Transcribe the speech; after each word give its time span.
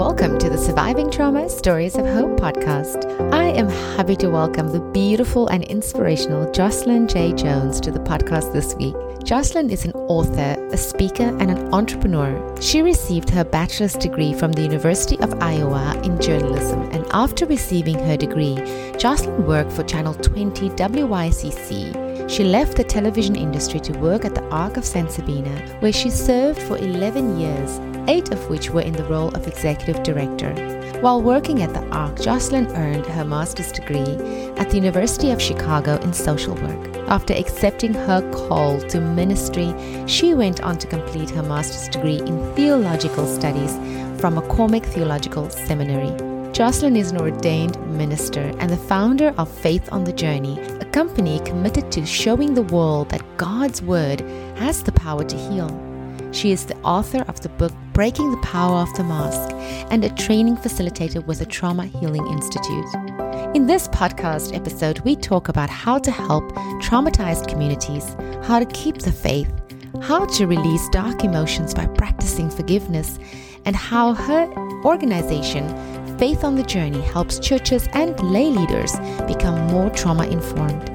Welcome 0.00 0.38
to 0.38 0.48
the 0.48 0.56
Surviving 0.56 1.10
Trauma 1.10 1.50
Stories 1.50 1.94
of 1.94 2.06
Hope 2.06 2.40
podcast. 2.40 3.04
I 3.34 3.48
am 3.48 3.68
happy 3.68 4.16
to 4.16 4.30
welcome 4.30 4.72
the 4.72 4.80
beautiful 4.80 5.48
and 5.48 5.62
inspirational 5.64 6.50
Jocelyn 6.52 7.06
J. 7.06 7.34
Jones 7.34 7.82
to 7.82 7.90
the 7.90 7.98
podcast 7.98 8.50
this 8.54 8.74
week. 8.76 8.96
Jocelyn 9.22 9.68
is 9.68 9.84
an 9.84 9.92
author, 9.92 10.56
a 10.72 10.76
speaker, 10.78 11.24
and 11.24 11.50
an 11.50 11.74
entrepreneur. 11.74 12.32
She 12.62 12.80
received 12.80 13.28
her 13.28 13.44
bachelor's 13.44 13.92
degree 13.92 14.32
from 14.32 14.52
the 14.52 14.62
University 14.62 15.18
of 15.18 15.34
Iowa 15.42 16.00
in 16.02 16.18
journalism, 16.18 16.80
and 16.92 17.04
after 17.10 17.44
receiving 17.44 17.98
her 17.98 18.16
degree, 18.16 18.56
Jocelyn 18.96 19.46
worked 19.46 19.70
for 19.70 19.82
Channel 19.82 20.14
20 20.14 20.70
WYCC. 20.70 22.30
She 22.30 22.44
left 22.44 22.78
the 22.78 22.84
television 22.84 23.36
industry 23.36 23.80
to 23.80 23.98
work 23.98 24.24
at 24.24 24.34
the 24.34 24.48
Ark 24.48 24.78
of 24.78 24.86
St. 24.86 25.10
Sabina, 25.10 25.60
where 25.80 25.92
she 25.92 26.08
served 26.08 26.62
for 26.62 26.78
11 26.78 27.38
years 27.38 27.78
eight 28.10 28.32
of 28.32 28.50
which 28.50 28.70
were 28.70 28.80
in 28.80 28.92
the 28.92 29.04
role 29.04 29.28
of 29.36 29.46
executive 29.46 30.02
director. 30.02 30.52
While 31.00 31.22
working 31.22 31.62
at 31.62 31.72
the 31.72 31.86
ARK, 31.90 32.20
Jocelyn 32.20 32.66
earned 32.76 33.06
her 33.06 33.24
master's 33.24 33.70
degree 33.70 34.16
at 34.58 34.68
the 34.68 34.76
University 34.76 35.30
of 35.30 35.40
Chicago 35.40 35.96
in 36.00 36.12
social 36.12 36.56
work. 36.56 36.88
After 37.08 37.32
accepting 37.34 37.94
her 37.94 38.20
call 38.32 38.80
to 38.80 39.00
ministry, 39.00 39.72
she 40.06 40.34
went 40.34 40.60
on 40.60 40.76
to 40.78 40.88
complete 40.88 41.30
her 41.30 41.42
master's 41.44 41.88
degree 41.88 42.18
in 42.18 42.54
theological 42.56 43.26
studies 43.26 43.74
from 44.20 44.34
McCormick 44.34 44.84
Theological 44.84 45.48
Seminary. 45.48 46.12
Jocelyn 46.52 46.96
is 46.96 47.12
an 47.12 47.20
ordained 47.20 47.78
minister 47.96 48.52
and 48.58 48.70
the 48.70 48.76
founder 48.76 49.32
of 49.38 49.48
Faith 49.48 49.88
on 49.92 50.02
the 50.02 50.12
Journey, 50.12 50.58
a 50.80 50.84
company 50.86 51.38
committed 51.44 51.92
to 51.92 52.04
showing 52.04 52.54
the 52.54 52.62
world 52.74 53.08
that 53.10 53.24
God's 53.36 53.80
Word 53.80 54.20
has 54.56 54.82
the 54.82 54.92
power 54.92 55.22
to 55.22 55.36
heal. 55.36 55.89
She 56.32 56.52
is 56.52 56.66
the 56.66 56.76
author 56.82 57.22
of 57.28 57.40
the 57.40 57.48
book 57.48 57.72
Breaking 57.92 58.30
the 58.30 58.36
Power 58.38 58.78
of 58.78 58.94
the 58.94 59.04
Mask 59.04 59.52
and 59.90 60.04
a 60.04 60.14
training 60.14 60.56
facilitator 60.56 61.24
with 61.26 61.40
the 61.40 61.46
Trauma 61.46 61.86
Healing 61.86 62.26
Institute. 62.28 62.86
In 63.54 63.66
this 63.66 63.88
podcast 63.88 64.54
episode, 64.54 65.00
we 65.00 65.16
talk 65.16 65.48
about 65.48 65.68
how 65.68 65.98
to 65.98 66.10
help 66.10 66.44
traumatized 66.82 67.48
communities, 67.48 68.16
how 68.46 68.58
to 68.58 68.66
keep 68.66 68.98
the 68.98 69.12
faith, 69.12 69.52
how 70.02 70.24
to 70.24 70.46
release 70.46 70.88
dark 70.90 71.24
emotions 71.24 71.74
by 71.74 71.86
practicing 71.86 72.48
forgiveness, 72.48 73.18
and 73.64 73.74
how 73.74 74.14
her 74.14 74.46
organization, 74.84 75.68
Faith 76.16 76.44
on 76.44 76.54
the 76.54 76.62
Journey, 76.62 77.00
helps 77.00 77.38
churches 77.38 77.88
and 77.92 78.18
lay 78.20 78.46
leaders 78.46 78.94
become 79.26 79.66
more 79.66 79.90
trauma 79.90 80.26
informed. 80.26 80.88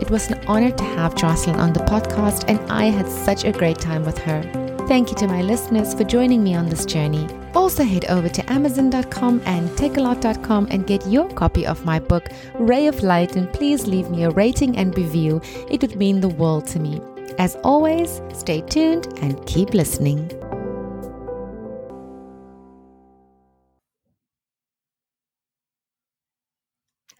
It 0.00 0.10
was 0.10 0.30
an 0.30 0.44
honor 0.46 0.70
to 0.70 0.84
have 0.84 1.14
Jocelyn 1.14 1.60
on 1.60 1.72
the 1.72 1.80
podcast, 1.80 2.44
and 2.48 2.58
I 2.70 2.86
had 2.86 3.08
such 3.08 3.44
a 3.44 3.52
great 3.52 3.78
time 3.78 4.04
with 4.04 4.18
her. 4.18 4.59
Thank 4.90 5.10
you 5.10 5.14
to 5.18 5.28
my 5.28 5.40
listeners 5.42 5.94
for 5.94 6.02
joining 6.02 6.42
me 6.42 6.56
on 6.56 6.68
this 6.68 6.84
journey. 6.84 7.24
Also, 7.54 7.84
head 7.84 8.06
over 8.06 8.28
to 8.28 8.52
Amazon.com 8.52 9.40
and 9.44 9.70
takealot.com 9.78 10.66
and 10.68 10.84
get 10.84 11.06
your 11.06 11.28
copy 11.28 11.64
of 11.64 11.84
my 11.84 12.00
book, 12.00 12.28
Ray 12.54 12.88
of 12.88 13.00
Light, 13.04 13.36
and 13.36 13.52
please 13.52 13.86
leave 13.86 14.10
me 14.10 14.24
a 14.24 14.30
rating 14.30 14.76
and 14.76 14.98
review. 14.98 15.40
It 15.70 15.82
would 15.82 15.94
mean 15.94 16.20
the 16.20 16.28
world 16.28 16.66
to 16.72 16.80
me. 16.80 17.00
As 17.38 17.54
always, 17.62 18.20
stay 18.32 18.62
tuned 18.62 19.06
and 19.22 19.46
keep 19.46 19.74
listening. 19.74 20.28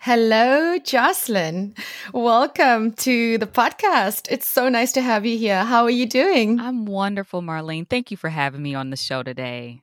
Hello, 0.02 0.78
Jocelyn. 0.78 1.74
Welcome 2.14 2.92
to 2.92 3.36
the 3.36 3.46
podcast. 3.46 4.28
It's 4.30 4.48
so 4.48 4.70
nice 4.70 4.92
to 4.92 5.02
have 5.02 5.26
you 5.26 5.36
here. 5.36 5.62
How 5.62 5.82
are 5.82 5.90
you 5.90 6.06
doing? 6.06 6.58
I'm 6.58 6.86
wonderful, 6.86 7.42
Marlene. 7.42 7.86
Thank 7.86 8.10
you 8.10 8.16
for 8.16 8.30
having 8.30 8.62
me 8.62 8.74
on 8.74 8.88
the 8.88 8.96
show 8.96 9.22
today. 9.22 9.82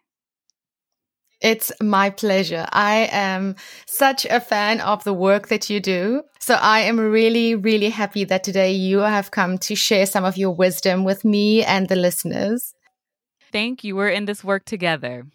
It's 1.39 1.71
my 1.79 2.09
pleasure. 2.09 2.65
I 2.71 3.09
am 3.11 3.57
such 3.85 4.25
a 4.25 4.39
fan 4.39 4.81
of 4.81 5.03
the 5.03 5.13
work 5.13 5.49
that 5.49 5.69
you 5.69 5.79
do. 5.79 6.23
So 6.39 6.55
I 6.55 6.79
am 6.79 6.99
really, 6.99 7.53
really 7.53 7.91
happy 7.91 8.23
that 8.23 8.43
today 8.43 8.71
you 8.71 8.97
have 9.01 9.29
come 9.29 9.59
to 9.59 9.75
share 9.75 10.07
some 10.07 10.25
of 10.25 10.35
your 10.35 10.49
wisdom 10.49 11.03
with 11.03 11.25
me 11.25 11.63
and 11.63 11.89
the 11.89 11.95
listeners. 11.95 12.73
Thank 13.51 13.83
you. 13.83 13.95
We're 13.95 14.09
in 14.09 14.25
this 14.25 14.43
work 14.43 14.65
together. 14.65 15.27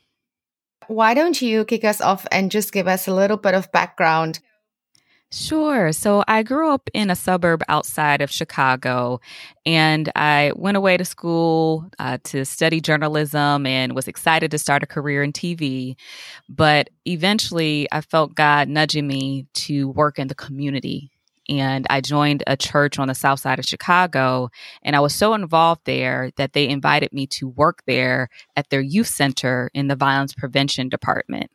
Why 0.89 1.15
don't 1.15 1.41
you 1.41 1.65
kick 1.65 1.85
us 1.85 2.01
off 2.01 2.27
and 2.33 2.51
just 2.51 2.73
give 2.73 2.89
us 2.89 3.07
a 3.07 3.15
little 3.15 3.37
bit 3.37 3.55
of 3.55 3.71
background 3.71 4.41
Sure. 5.35 5.93
So 5.93 6.23
I 6.29 6.43
grew 6.43 6.71
up 6.71 6.91
in 6.93 7.09
a 7.09 7.17
suburb 7.17 7.63
outside 7.67 8.21
of 8.21 8.31
Chicago 8.31 9.19
and 9.65 10.13
I 10.15 10.53
went 10.55 10.77
away 10.77 10.99
to 10.99 11.07
school 11.07 11.89
uh, 11.99 12.19
to 12.25 12.45
study 12.45 12.83
journalism 12.83 13.65
and 13.65 13.95
was 13.95 14.09
excited 14.09 14.51
to 14.51 14.59
start 14.59 14.83
a 14.83 14.87
career 14.87 15.23
in 15.23 15.33
TV. 15.33 15.97
But 16.51 16.91
eventually 17.07 17.89
I 17.91 18.03
felt 18.03 18.35
God 18.35 18.69
nudging 18.69 19.07
me 19.07 19.47
to 19.55 19.89
work 19.89 20.19
in 20.19 20.29
the 20.29 20.35
community. 20.35 21.11
And 21.49 21.87
I 21.89 22.03
joined 22.03 22.45
a 22.47 22.57
church 22.57 22.99
on 22.99 23.09
the 23.09 23.15
south 23.15 23.41
side 23.41 23.59
of 23.59 23.65
Chicago. 23.65 24.51
And 24.83 24.95
I 24.95 25.01
was 25.01 25.15
so 25.15 25.33
involved 25.33 25.83
there 25.87 26.31
that 26.37 26.53
they 26.53 26.69
invited 26.69 27.11
me 27.11 27.27
to 27.29 27.49
work 27.49 27.81
there 27.87 28.29
at 28.55 28.69
their 28.69 28.83
youth 28.83 29.09
center 29.09 29.71
in 29.73 29.89
the 29.89 29.97
violence 29.97 30.35
prevention 30.35 30.91
department. 30.91 31.51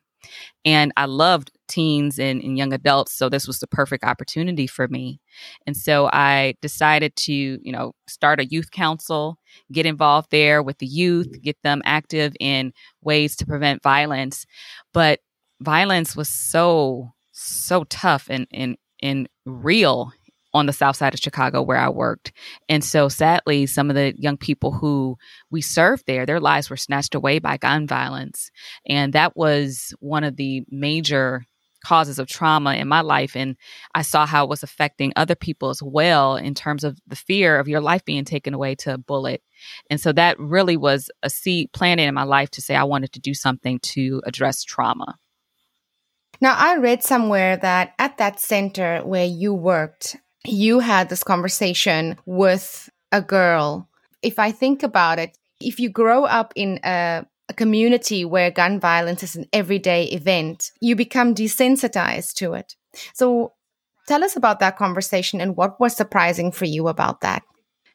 And 0.66 0.92
I 0.98 1.06
loved 1.06 1.52
teens 1.68 2.20
and, 2.20 2.42
and, 2.42 2.58
young 2.58 2.74
adults. 2.74 3.14
So 3.14 3.30
this 3.30 3.48
was 3.48 3.60
the 3.60 3.68
perfect 3.68 4.04
opportunity 4.04 4.68
for 4.68 4.88
me. 4.88 5.20
And 5.66 5.76
so 5.76 6.10
I 6.12 6.56
decided 6.62 7.16
to, 7.18 7.34
you 7.34 7.72
know, 7.72 7.94
start 8.08 8.40
a 8.40 8.46
youth 8.46 8.72
council, 8.72 9.38
get 9.72 9.86
involved 9.86 10.32
there 10.32 10.64
with 10.64 10.80
the 10.80 10.88
youth, 10.88 11.42
get 11.42 11.58
them 11.64 11.82
active 11.86 12.34
in 12.40 12.74
ways 13.02 13.36
to 13.38 13.46
prevent 13.46 13.84
violence. 13.84 14.46
But 14.94 15.20
violence 15.62 16.16
was 16.16 16.30
so, 16.30 17.14
so 17.32 17.84
tough 17.86 18.28
and, 18.30 18.48
and, 18.52 18.78
and 19.02 19.30
real 19.46 20.12
on 20.54 20.66
the 20.66 20.74
south 20.74 20.96
side 20.96 21.14
of 21.14 21.20
Chicago 21.20 21.62
where 21.62 21.78
I 21.78 21.90
worked. 21.90 22.32
And 22.68 22.84
so 22.84 23.10
sadly, 23.10 23.66
some 23.66 23.90
of 23.90 23.96
the 23.96 24.14
young 24.18 24.38
people 24.38 24.72
who 24.72 25.18
we 25.52 25.62
served 25.62 26.06
there, 26.08 26.26
their 26.26 26.40
lives 26.40 26.70
were 26.70 26.78
snatched 26.78 27.16
away 27.16 27.40
by 27.40 27.58
gun 27.58 27.88
violence. 27.88 28.50
And 28.88 29.14
that 29.14 29.36
was 29.36 29.94
one 30.00 30.24
of 30.24 30.36
the 30.36 30.64
major 30.70 31.46
causes 31.88 32.20
of 32.20 32.28
trauma 32.28 32.74
in 32.74 32.86
my 32.86 33.00
life 33.00 33.34
and 33.34 33.56
I 33.96 34.02
saw 34.02 34.26
how 34.26 34.44
it 34.44 34.50
was 34.50 34.62
affecting 34.62 35.14
other 35.16 35.36
people 35.36 35.70
as 35.70 35.82
well 35.82 36.36
in 36.36 36.54
terms 36.54 36.84
of 36.84 37.00
the 37.08 37.16
fear 37.16 37.60
of 37.60 37.70
your 37.70 37.80
life 37.80 38.04
being 38.04 38.26
taken 38.26 38.54
away 38.54 38.76
to 38.76 38.96
a 38.96 38.98
bullet. 38.98 39.42
And 39.90 40.00
so 40.02 40.12
that 40.12 40.38
really 40.38 40.76
was 40.76 41.10
a 41.24 41.30
seed 41.30 41.72
planted 41.72 42.04
in 42.04 42.14
my 42.14 42.24
life 42.24 42.52
to 42.52 42.62
say 42.62 42.76
I 42.76 42.84
wanted 42.84 43.14
to 43.14 43.22
do 43.22 43.34
something 43.34 43.80
to 43.94 44.22
address 44.26 44.66
trauma. 44.66 45.18
Now, 46.42 46.56
I 46.58 46.76
read 46.76 47.04
somewhere 47.04 47.56
that 47.56 47.94
at 47.98 48.18
that 48.18 48.42
center 48.42 49.00
where 49.06 49.26
you 49.26 49.54
worked, 49.54 50.18
you 50.46 50.80
had 50.80 51.08
this 51.08 51.24
conversation 51.24 52.18
with 52.26 52.90
a 53.14 53.22
girl. 53.22 53.88
If 54.22 54.40
I 54.40 54.52
think 54.52 54.84
about 54.84 55.20
it, 55.20 55.38
if 55.62 55.80
you 55.80 55.90
grow 55.90 56.26
up 56.26 56.52
in 56.58 56.82
a, 56.84 57.26
a, 57.50 57.54
community 57.54 58.26
where 58.26 58.52
gun 58.52 58.80
violence 58.80 59.24
is 59.24 59.36
an 59.36 59.46
everyday 59.54 60.06
event, 60.06 60.72
you 60.82 60.96
become 60.96 61.34
desensitized 61.36 62.34
to 62.36 62.54
it. 62.54 62.76
So 63.14 63.54
tell 64.08 64.24
us 64.24 64.36
about 64.36 64.60
that 64.60 64.78
conversation 64.78 65.42
and 65.42 65.56
what 65.56 65.80
was 65.80 65.96
surprising 65.96 66.52
for 66.52 66.66
you 66.66 66.88
about 66.88 67.22
that. 67.22 67.44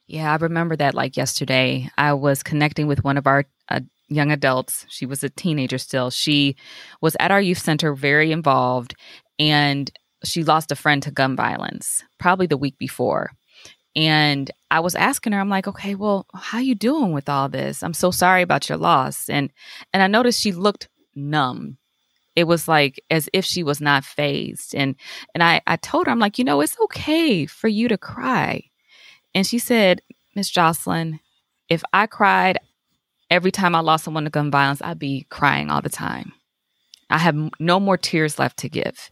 Yeah, 0.06 0.32
I 0.32 0.36
remember 0.36 0.76
that 0.76 0.94
like 0.94 1.16
yesterday. 1.16 1.88
I 1.96 2.12
was 2.12 2.42
connecting 2.42 2.86
with 2.86 3.04
one 3.04 3.16
of 3.16 3.26
our 3.26 3.44
uh, 3.68 3.80
young 4.08 4.30
adults. 4.30 4.84
She 4.88 5.06
was 5.06 5.24
a 5.24 5.30
teenager 5.30 5.78
still. 5.78 6.10
She 6.10 6.56
was 7.00 7.16
at 7.18 7.30
our 7.30 7.41
youth 7.41 7.58
center, 7.58 7.94
very 7.94 8.32
involved. 8.32 8.94
And 9.38 9.91
she 10.24 10.44
lost 10.44 10.70
a 10.70 10.76
friend 10.76 11.02
to 11.02 11.10
gun 11.10 11.34
violence 11.34 12.04
probably 12.18 12.46
the 12.46 12.56
week 12.56 12.78
before 12.78 13.32
and 13.94 14.50
i 14.70 14.80
was 14.80 14.94
asking 14.94 15.32
her 15.32 15.41
i'm 15.41 15.48
like 15.48 15.69
okay 15.69 15.94
well 15.94 16.26
how 16.34 16.58
you 16.58 16.75
doing 16.75 17.12
with 17.12 17.28
all 17.28 17.48
this? 17.48 17.82
I'm 17.82 17.94
so 17.94 18.10
sorry 18.10 18.42
about 18.42 18.68
your 18.68 18.78
loss. 18.78 19.28
And 19.28 19.53
and 19.92 20.03
i 20.03 20.06
noticed 20.06 20.41
she 20.41 20.53
looked 20.53 20.89
numb. 21.15 21.78
It 22.34 22.44
was 22.44 22.66
like 22.66 23.03
as 23.10 23.28
if 23.33 23.44
she 23.44 23.62
was 23.62 23.80
not 23.80 24.04
fazed. 24.04 24.74
And 24.74 24.97
and 25.34 25.42
i 25.42 25.60
i 25.66 25.77
told 25.77 26.06
her 26.06 26.12
i'm 26.12 26.18
like 26.18 26.39
you 26.39 26.44
know 26.44 26.60
it's 26.60 26.78
okay 26.80 27.47
for 27.47 27.68
you 27.68 27.89
to 27.89 27.98
cry. 27.98 28.65
And 29.34 29.47
she 29.47 29.59
said 29.59 30.00
miss 30.34 30.50
jocelyn 30.50 31.21
if 31.68 31.83
i 31.92 32.06
cried 32.06 32.59
every 33.30 33.50
time 33.50 33.74
i 33.74 33.80
lost 33.80 34.04
someone 34.04 34.24
to 34.24 34.30
gun 34.30 34.50
violence 34.50 34.83
i'd 34.83 34.98
be 34.98 35.27
crying 35.30 35.71
all 35.71 35.83
the 35.83 35.89
time. 35.89 36.33
I 37.10 37.18
have 37.18 37.36
no 37.60 37.78
more 37.78 37.98
tears 37.98 38.39
left 38.39 38.59
to 38.59 38.71
give. 38.71 39.10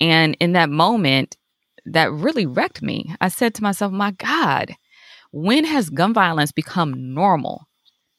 And 0.00 0.36
in 0.40 0.52
that 0.52 0.70
moment, 0.70 1.36
that 1.86 2.12
really 2.12 2.46
wrecked 2.46 2.82
me. 2.82 3.14
I 3.20 3.28
said 3.28 3.54
to 3.54 3.62
myself, 3.62 3.92
my 3.92 4.12
God, 4.12 4.74
when 5.32 5.64
has 5.64 5.90
gun 5.90 6.12
violence 6.12 6.52
become 6.52 7.14
normal? 7.14 7.66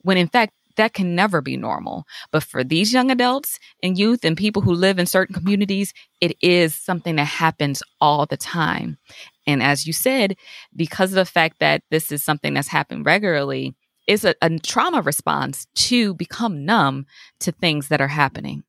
When 0.02 0.18
in 0.18 0.28
fact, 0.28 0.54
that 0.78 0.94
can 0.94 1.16
never 1.16 1.42
be 1.42 1.58
normal. 1.58 2.06
But 2.32 2.44
for 2.44 2.64
these 2.64 2.94
young 2.94 3.12
adults 3.12 3.60
and 3.84 3.98
youth 3.98 4.24
and 4.24 4.38
people 4.38 4.62
who 4.62 4.74
live 4.74 5.00
in 5.00 5.06
certain 5.06 5.36
communities, 5.36 5.94
it 6.22 6.36
is 6.42 6.76
something 6.76 7.18
that 7.18 7.26
happens 7.26 7.84
all 8.00 8.26
the 8.26 8.38
time. 8.38 8.98
And 9.46 9.62
as 9.62 9.86
you 9.86 9.94
said, 9.94 10.38
because 10.76 11.12
of 11.12 11.16
the 11.16 11.26
fact 11.26 11.58
that 11.60 11.84
this 11.92 12.12
is 12.12 12.24
something 12.24 12.54
that's 12.54 12.70
happened 12.70 13.06
regularly, 13.06 13.76
is 14.08 14.26
a, 14.26 14.34
a 14.42 14.60
trauma 14.60 15.02
response 15.02 15.68
to 15.76 16.14
become 16.16 16.66
numb 16.66 17.06
to 17.40 17.52
things 17.52 17.90
that 17.90 18.02
are 18.02 18.08
happening. 18.08 18.64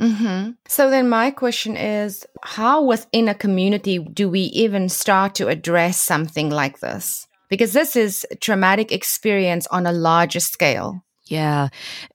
Mm-hmm. 0.00 0.52
So 0.66 0.90
then 0.90 1.08
my 1.08 1.30
question 1.30 1.76
is 1.76 2.26
how 2.42 2.82
within 2.82 3.28
a 3.28 3.34
community 3.34 3.98
do 3.98 4.28
we 4.28 4.40
even 4.40 4.88
start 4.88 5.34
to 5.36 5.48
address 5.48 5.96
something 5.98 6.50
like 6.50 6.80
this? 6.80 7.26
Because 7.48 7.72
this 7.72 7.94
is 7.94 8.26
traumatic 8.40 8.90
experience 8.90 9.66
on 9.68 9.86
a 9.86 9.92
larger 9.92 10.40
scale. 10.40 11.04
Yeah, 11.26 11.68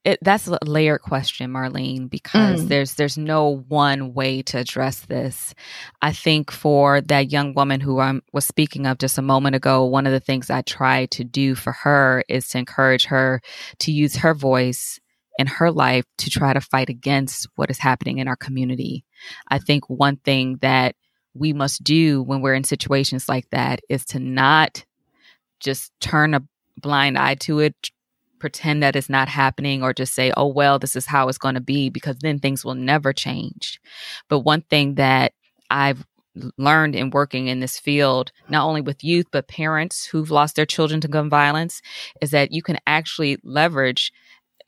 it, 0.05 0.19
that's 0.21 0.47
a 0.47 0.59
layered 0.63 1.01
question, 1.01 1.49
Marlene, 1.51 2.09
because 2.09 2.63
mm. 2.63 2.67
there's 2.67 2.93
there's 2.93 3.17
no 3.17 3.63
one 3.67 4.13
way 4.13 4.43
to 4.43 4.59
address 4.59 4.99
this. 5.01 5.55
I 6.03 6.13
think 6.13 6.51
for 6.51 7.01
that 7.01 7.31
young 7.31 7.55
woman 7.55 7.79
who 7.79 7.99
I 7.99 8.19
was 8.33 8.45
speaking 8.45 8.85
of 8.85 8.99
just 8.99 9.17
a 9.17 9.23
moment 9.23 9.55
ago, 9.55 9.83
one 9.83 10.05
of 10.05 10.13
the 10.13 10.19
things 10.19 10.51
I 10.51 10.61
try 10.61 11.07
to 11.07 11.23
do 11.23 11.55
for 11.55 11.71
her 11.71 12.23
is 12.29 12.49
to 12.49 12.59
encourage 12.59 13.05
her 13.05 13.41
to 13.79 13.91
use 13.91 14.15
her 14.17 14.35
voice 14.35 14.99
in 15.39 15.47
her 15.47 15.71
life 15.71 16.03
to 16.17 16.29
try 16.29 16.51
to 16.51 16.59
fight 16.59 16.89
against 16.89 17.47
what 17.55 17.71
is 17.71 17.79
happening 17.79 18.17
in 18.17 18.27
our 18.27 18.35
community. 18.35 19.05
I 19.47 19.57
think 19.57 19.89
one 19.89 20.17
thing 20.17 20.57
that 20.61 20.95
we 21.33 21.53
must 21.53 21.81
do 21.81 22.21
when 22.21 22.41
we're 22.41 22.55
in 22.55 22.65
situations 22.65 23.29
like 23.29 23.49
that 23.51 23.79
is 23.87 24.03
to 24.07 24.19
not 24.19 24.85
just 25.61 25.93
turn 26.01 26.33
a 26.33 26.43
blind 26.77 27.17
eye 27.17 27.35
to 27.35 27.59
it, 27.59 27.73
pretend 28.39 28.83
that 28.83 28.97
it's 28.97 29.09
not 29.09 29.29
happening 29.29 29.81
or 29.81 29.93
just 29.93 30.13
say, 30.13 30.33
oh, 30.35 30.47
well, 30.47 30.77
this 30.77 30.97
is 30.97 31.05
how 31.05 31.29
it's 31.29 31.37
going 31.37 31.55
to 31.55 31.61
be, 31.61 31.89
because 31.89 32.17
then 32.19 32.39
things 32.39 32.65
will 32.65 32.75
never 32.75 33.13
change. 33.13 33.79
But 34.27 34.39
one 34.39 34.61
thing 34.63 34.95
that 34.95 35.31
I've 35.69 36.05
learned 36.57 36.95
in 36.95 37.11
working 37.11 37.47
in 37.47 37.61
this 37.61 37.79
field, 37.79 38.31
not 38.49 38.65
only 38.65 38.81
with 38.81 39.03
youth, 39.03 39.27
but 39.31 39.47
parents 39.47 40.05
who've 40.05 40.31
lost 40.31 40.55
their 40.55 40.65
children 40.65 40.99
to 41.01 41.07
gun 41.07 41.29
violence, 41.29 41.81
is 42.21 42.31
that 42.31 42.51
you 42.51 42.61
can 42.61 42.77
actually 42.85 43.37
leverage 43.43 44.11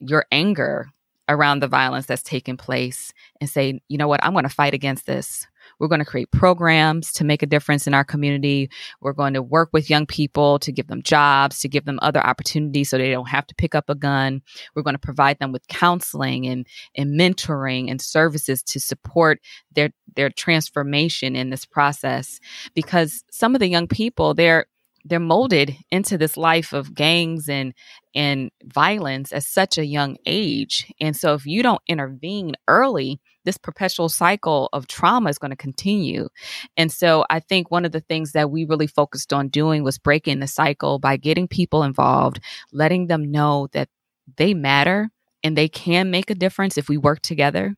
your 0.02 0.26
anger 0.32 0.88
around 1.30 1.62
the 1.62 1.68
violence 1.68 2.06
that's 2.06 2.24
taking 2.24 2.58
place 2.58 3.14
and 3.40 3.50
say, 3.50 3.80
you 3.88 3.98
know 3.98 4.08
what, 4.08 4.24
I'm 4.24 4.34
going 4.34 4.44
to 4.44 4.50
fight 4.50 4.74
against 4.74 5.06
this. 5.06 5.48
We're 5.80 5.88
going 5.88 6.00
to 6.00 6.06
create 6.06 6.32
programs 6.32 7.14
to 7.14 7.24
make 7.24 7.42
a 7.42 7.48
difference 7.48 7.88
in 7.88 7.94
our 7.94 8.04
community. 8.04 8.70
We're 9.00 9.14
going 9.14 9.34
to 9.34 9.42
work 9.42 9.70
with 9.72 9.90
young 9.90 10.06
people 10.06 10.60
to 10.60 10.72
give 10.72 10.88
them 10.88 11.02
jobs, 11.04 11.60
to 11.60 11.70
give 11.70 11.86
them 11.86 12.00
other 12.02 12.20
opportunities 12.20 12.90
so 12.90 12.98
they 12.98 13.12
don't 13.12 13.30
have 13.30 13.48
to 13.48 13.56
pick 13.56 13.76
up 13.76 13.90
a 13.90 13.96
gun. 13.96 14.42
We're 14.76 14.84
going 14.84 14.96
to 14.96 15.00
provide 15.00 15.40
them 15.40 15.52
with 15.52 15.68
counseling 15.68 16.48
and, 16.48 16.68
and 16.96 17.20
mentoring 17.20 17.90
and 17.90 18.02
services 18.02 18.64
to 18.64 18.80
support 18.80 19.40
their, 19.74 19.92
their 20.16 20.30
transformation 20.30 21.36
in 21.36 21.50
this 21.50 21.66
process. 21.66 22.40
Because 22.74 23.24
some 23.32 23.56
of 23.56 23.60
the 23.60 23.70
young 23.70 23.88
people, 23.88 24.34
they're, 24.34 24.66
they're 25.06 25.20
molded 25.20 25.76
into 25.90 26.18
this 26.18 26.38
life 26.38 26.74
of 26.74 26.94
gangs 26.94 27.50
and 27.50 27.74
and 28.14 28.52
violence 28.66 29.32
at 29.32 29.44
such 29.44 29.78
a 29.78 29.86
young 29.86 30.18
age. 30.26 30.92
And 31.00 31.16
so 31.16 31.34
if 31.34 31.46
you 31.46 31.64
don't 31.64 31.82
intervene 31.88 32.56
early 32.68 33.20
this 33.44 33.58
perpetual 33.58 34.08
cycle 34.08 34.70
of 34.72 34.86
trauma 34.88 35.30
is 35.30 35.40
going 35.40 35.50
to 35.50 35.58
continue. 35.58 36.30
And 36.78 36.92
so 36.92 37.26
i 37.30 37.40
think 37.40 37.72
one 37.72 37.86
of 37.86 37.92
the 37.92 38.02
things 38.02 38.34
that 38.34 38.52
we 38.52 38.66
really 38.66 38.88
focused 38.88 39.34
on 39.34 39.50
doing 39.50 39.84
was 39.84 39.98
breaking 39.98 40.40
the 40.40 40.48
cycle 40.48 41.00
by 41.00 41.18
getting 41.18 41.48
people 41.48 41.84
involved 41.84 42.40
letting 42.72 43.08
them 43.08 43.32
know 43.32 43.68
that 43.74 43.90
they 44.38 44.54
matter 44.54 45.10
and 45.44 45.58
they 45.58 45.68
can 45.68 46.12
make 46.12 46.30
a 46.30 46.36
difference 46.36 46.78
if 46.78 46.88
we 46.88 46.98
work 46.98 47.22
together. 47.22 47.76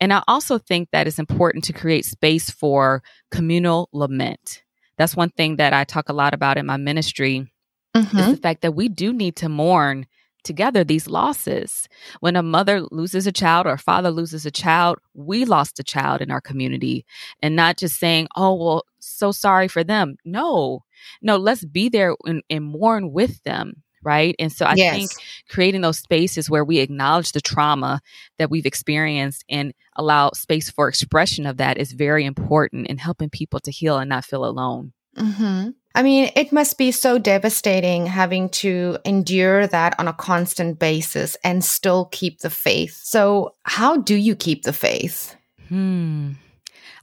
And 0.00 0.12
i 0.12 0.22
also 0.28 0.58
think 0.58 0.90
that 0.90 1.06
it's 1.06 1.18
important 1.18 1.64
to 1.64 1.72
create 1.72 2.04
space 2.04 2.50
for 2.50 3.02
communal 3.30 3.88
lament. 3.92 4.62
That's 4.98 5.16
one 5.16 5.30
thing 5.30 5.56
that 5.56 5.72
I 5.72 5.84
talk 5.84 6.08
a 6.08 6.14
lot 6.14 6.34
about 6.34 6.58
in 6.58 6.66
my 6.66 6.76
ministry 6.76 7.50
mm-hmm. 7.96 8.18
is 8.18 8.30
the 8.30 8.36
fact 8.36 8.62
that 8.62 8.72
we 8.72 8.88
do 8.88 9.12
need 9.12 9.36
to 9.36 9.48
mourn 9.48 10.06
together 10.44 10.84
these 10.84 11.08
losses. 11.08 11.88
When 12.20 12.36
a 12.36 12.42
mother 12.42 12.80
loses 12.80 13.26
a 13.26 13.32
child 13.32 13.66
or 13.66 13.72
a 13.72 13.78
father 13.78 14.10
loses 14.10 14.46
a 14.46 14.50
child, 14.50 14.98
we 15.12 15.44
lost 15.44 15.80
a 15.80 15.84
child 15.84 16.22
in 16.22 16.30
our 16.30 16.40
community. 16.40 17.04
And 17.42 17.56
not 17.56 17.76
just 17.76 17.98
saying, 17.98 18.28
oh, 18.36 18.54
well, 18.54 18.84
so 19.00 19.32
sorry 19.32 19.68
for 19.68 19.82
them. 19.84 20.16
No, 20.24 20.84
no, 21.20 21.36
let's 21.36 21.64
be 21.64 21.88
there 21.88 22.14
and, 22.24 22.42
and 22.48 22.64
mourn 22.64 23.12
with 23.12 23.42
them 23.42 23.82
right? 24.06 24.36
And 24.38 24.52
so 24.52 24.64
I 24.64 24.74
yes. 24.76 24.94
think 24.94 25.10
creating 25.50 25.80
those 25.80 25.98
spaces 25.98 26.48
where 26.48 26.64
we 26.64 26.78
acknowledge 26.78 27.32
the 27.32 27.40
trauma 27.40 28.00
that 28.38 28.50
we've 28.50 28.64
experienced 28.64 29.44
and 29.48 29.74
allow 29.96 30.30
space 30.30 30.70
for 30.70 30.88
expression 30.88 31.44
of 31.44 31.56
that 31.56 31.76
is 31.76 31.90
very 31.90 32.24
important 32.24 32.86
in 32.86 32.98
helping 32.98 33.30
people 33.30 33.58
to 33.60 33.72
heal 33.72 33.98
and 33.98 34.08
not 34.08 34.24
feel 34.24 34.44
alone. 34.44 34.92
Mm-hmm. 35.16 35.70
I 35.94 36.02
mean, 36.02 36.30
it 36.36 36.52
must 36.52 36.76
be 36.76 36.92
so 36.92 37.18
devastating 37.18 38.04
having 38.04 38.50
to 38.50 38.98
endure 39.06 39.66
that 39.66 39.98
on 39.98 40.08
a 40.08 40.12
constant 40.12 40.78
basis 40.78 41.38
and 41.42 41.64
still 41.64 42.06
keep 42.12 42.40
the 42.40 42.50
faith. 42.50 43.00
So, 43.02 43.54
how 43.62 43.96
do 43.96 44.14
you 44.14 44.36
keep 44.36 44.64
the 44.64 44.74
faith? 44.74 45.34
Hmm. 45.68 46.32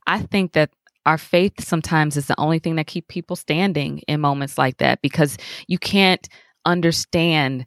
I 0.06 0.22
think 0.22 0.54
that 0.54 0.70
our 1.08 1.18
faith 1.18 1.54
sometimes 1.60 2.18
is 2.18 2.28
the 2.28 2.40
only 2.40 2.60
thing 2.60 2.76
that 2.76 2.86
keep 2.86 3.08
people 3.08 3.36
standing 3.36 4.00
in 4.08 4.22
moments 4.22 4.60
like 4.60 4.78
that 4.78 5.02
because 5.02 5.38
you 5.68 5.80
can't 5.80 6.30
understand 6.64 7.66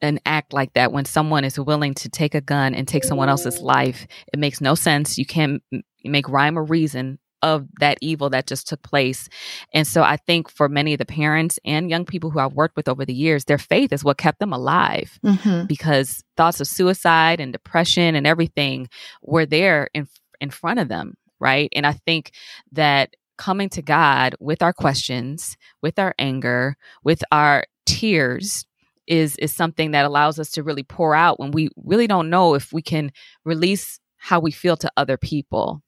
an 0.00 0.20
act 0.26 0.52
like 0.52 0.72
that 0.74 0.92
when 0.92 1.04
someone 1.04 1.44
is 1.44 1.58
willing 1.58 1.94
to 1.94 2.08
take 2.08 2.34
a 2.34 2.40
gun 2.40 2.74
and 2.74 2.86
take 2.86 3.04
someone 3.04 3.28
else's 3.28 3.60
life. 3.60 4.06
It 4.32 4.38
makes 4.38 4.60
no 4.60 4.74
sense. 4.74 5.18
You 5.18 5.26
can't 5.26 5.62
make 6.04 6.28
rhyme 6.28 6.58
or 6.58 6.64
reason 6.64 7.18
of 7.42 7.66
that 7.80 7.98
evil 8.00 8.30
that 8.30 8.46
just 8.46 8.68
took 8.68 8.82
place. 8.82 9.28
And 9.74 9.86
so 9.86 10.02
I 10.02 10.16
think 10.16 10.50
for 10.50 10.68
many 10.68 10.94
of 10.94 10.98
the 10.98 11.04
parents 11.04 11.58
and 11.64 11.90
young 11.90 12.04
people 12.04 12.30
who 12.30 12.38
I've 12.38 12.54
worked 12.54 12.76
with 12.76 12.88
over 12.88 13.04
the 13.04 13.14
years, 13.14 13.44
their 13.44 13.58
faith 13.58 13.92
is 13.92 14.04
what 14.04 14.18
kept 14.18 14.38
them 14.38 14.52
alive 14.52 15.18
mm-hmm. 15.24 15.66
because 15.66 16.22
thoughts 16.36 16.60
of 16.60 16.68
suicide 16.68 17.40
and 17.40 17.52
depression 17.52 18.14
and 18.14 18.26
everything 18.26 18.88
were 19.22 19.46
there 19.46 19.88
in 19.94 20.06
in 20.40 20.50
front 20.50 20.80
of 20.80 20.88
them, 20.88 21.14
right? 21.38 21.68
And 21.74 21.86
I 21.86 21.92
think 21.92 22.32
that 22.72 23.14
coming 23.38 23.68
to 23.70 23.82
God 23.82 24.34
with 24.40 24.62
our 24.62 24.72
questions, 24.72 25.56
with 25.80 25.98
our 25.98 26.14
anger, 26.18 26.76
with 27.04 27.22
our 27.30 27.64
tears 27.86 28.66
is 29.06 29.36
is 29.36 29.52
something 29.52 29.90
that 29.92 30.04
allows 30.04 30.38
us 30.38 30.50
to 30.52 30.62
really 30.62 30.82
pour 30.82 31.14
out 31.14 31.40
when 31.40 31.50
we 31.50 31.68
really 31.76 32.06
don't 32.06 32.30
know 32.30 32.54
if 32.54 32.72
we 32.72 32.82
can 32.82 33.12
release 33.44 33.98
how 34.16 34.38
we 34.38 34.52
feel 34.52 34.76
to 34.76 34.90
other 34.96 35.16
people. 35.16 35.81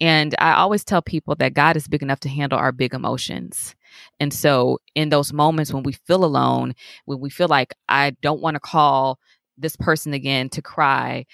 And 0.00 0.34
I 0.38 0.54
always 0.54 0.84
tell 0.84 1.02
people 1.02 1.34
that 1.36 1.54
God 1.54 1.76
is 1.76 1.88
big 1.88 2.02
enough 2.02 2.20
to 2.20 2.28
handle 2.28 2.58
our 2.58 2.72
big 2.72 2.94
emotions. 2.94 3.74
And 4.20 4.32
so, 4.32 4.78
in 4.94 5.08
those 5.08 5.32
moments 5.32 5.72
when 5.72 5.82
we 5.82 5.92
feel 5.92 6.24
alone, 6.24 6.74
when 7.06 7.20
we 7.20 7.30
feel 7.30 7.48
like 7.48 7.74
I 7.88 8.10
don't 8.22 8.42
want 8.42 8.54
to 8.54 8.60
call 8.60 9.18
this 9.56 9.76
person 9.76 10.12
again 10.12 10.48
to 10.50 10.62
cry, 10.62 11.26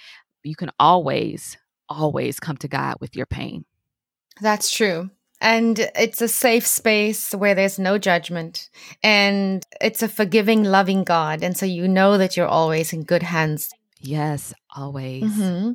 you 0.44 0.54
can 0.54 0.70
always, 0.78 1.56
always 1.88 2.38
come 2.38 2.56
to 2.58 2.68
God 2.68 2.96
with 3.00 3.16
your 3.16 3.26
pain. 3.26 3.64
That's 4.40 4.70
true. 4.70 5.10
And 5.40 5.76
it's 5.96 6.22
a 6.22 6.28
safe 6.28 6.64
space 6.64 7.34
where 7.34 7.54
there's 7.56 7.78
no 7.78 7.98
judgment. 7.98 8.70
And 9.02 9.66
it's 9.80 10.02
a 10.02 10.08
forgiving, 10.08 10.62
loving 10.62 11.02
God. 11.02 11.42
And 11.42 11.56
so 11.56 11.66
you 11.66 11.88
know 11.88 12.16
that 12.16 12.36
you're 12.36 12.46
always 12.46 12.92
in 12.92 13.02
good 13.02 13.24
hands. 13.24 13.70
Yes, 13.98 14.54
always. 14.74 15.24
Mm-hmm. 15.24 15.72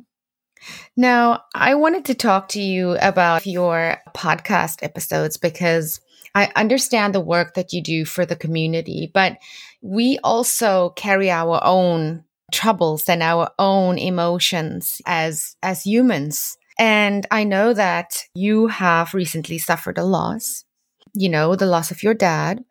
Now, 0.96 1.44
I 1.54 1.74
wanted 1.74 2.04
to 2.06 2.14
talk 2.14 2.48
to 2.50 2.60
you 2.60 2.96
about 3.00 3.46
your 3.46 3.98
podcast 4.14 4.82
episodes 4.82 5.36
because 5.36 6.00
I 6.34 6.50
understand 6.56 7.14
the 7.14 7.20
work 7.20 7.54
that 7.54 7.72
you 7.72 7.82
do 7.82 8.04
for 8.04 8.26
the 8.26 8.36
community, 8.36 9.10
but 9.12 9.38
we 9.80 10.18
also 10.22 10.90
carry 10.90 11.30
our 11.30 11.60
own 11.64 12.24
troubles 12.52 13.08
and 13.08 13.22
our 13.22 13.50
own 13.58 13.98
emotions 13.98 15.02
as 15.06 15.56
as 15.62 15.84
humans 15.84 16.56
and 16.78 17.26
I 17.30 17.42
know 17.44 17.74
that 17.74 18.24
you 18.34 18.68
have 18.68 19.12
recently 19.12 19.58
suffered 19.58 19.98
a 19.98 20.04
loss, 20.04 20.64
you 21.12 21.28
know, 21.28 21.56
the 21.56 21.66
loss 21.66 21.90
of 21.90 22.02
your 22.02 22.14
dad. 22.14 22.64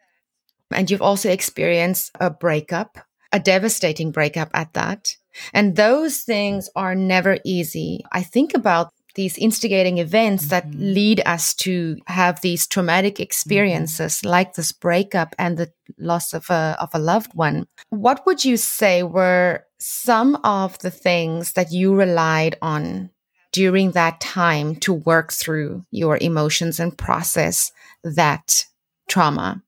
And 0.72 0.90
you've 0.90 1.02
also 1.02 1.30
experienced 1.30 2.12
a 2.20 2.30
breakup, 2.30 2.98
a 3.34 3.40
devastating 3.40 4.12
breakup 4.12 4.50
at 4.54 4.74
that. 4.74 5.16
And 5.54 5.76
those 5.76 6.20
things 6.20 6.70
are 6.76 6.96
never 6.96 7.40
easy. 7.44 8.04
I 8.12 8.24
think 8.24 8.54
about 8.54 8.92
these 9.18 9.38
instigating 9.38 9.98
events 9.98 10.46
mm-hmm. 10.46 10.50
that 10.52 10.80
lead 10.80 11.22
us 11.26 11.54
to 11.56 11.98
have 12.06 12.40
these 12.40 12.66
traumatic 12.68 13.16
mm-hmm. 13.16 13.24
experiences 13.24 14.14
mm-hmm. 14.14 14.30
like 14.30 14.54
this 14.54 14.72
breakup 14.72 15.36
and 15.38 15.58
the 15.58 15.72
loss 15.98 16.34
of 16.34 16.50
a, 16.50 16.78
of 16.80 16.90
a 16.94 17.00
loved 17.00 17.34
one. 17.34 17.68
What 17.90 18.26
would 18.26 18.46
you 18.46 18.56
say 18.56 19.04
were 19.04 19.66
some 19.80 20.36
of 20.44 20.80
the 20.80 20.92
things 20.92 21.54
that 21.54 21.72
you 21.72 21.94
relied 21.96 22.58
on 22.62 23.10
during 23.52 23.92
that 23.92 24.22
time 24.22 24.76
to 24.76 24.94
work 24.94 25.34
through 25.34 25.84
your 25.92 26.18
emotions 26.22 26.80
and 26.80 26.96
process 26.96 27.72
that 28.04 28.66
trauma? 29.10 29.64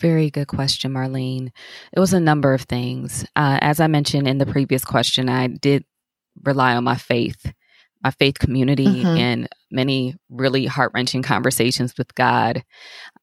Very 0.00 0.30
good 0.30 0.48
question, 0.48 0.92
Marlene. 0.92 1.50
It 1.92 2.00
was 2.00 2.12
a 2.12 2.20
number 2.20 2.54
of 2.54 2.62
things. 2.62 3.24
Uh, 3.34 3.58
as 3.60 3.80
I 3.80 3.86
mentioned 3.88 4.28
in 4.28 4.38
the 4.38 4.46
previous 4.46 4.84
question, 4.84 5.28
I 5.28 5.48
did 5.48 5.84
rely 6.44 6.76
on 6.76 6.84
my 6.84 6.96
faith, 6.96 7.52
my 8.02 8.12
faith 8.12 8.38
community, 8.38 8.86
mm-hmm. 8.86 9.16
and 9.16 9.48
many 9.70 10.14
really 10.30 10.66
heart 10.66 10.92
wrenching 10.94 11.22
conversations 11.22 11.94
with 11.98 12.14
God. 12.14 12.64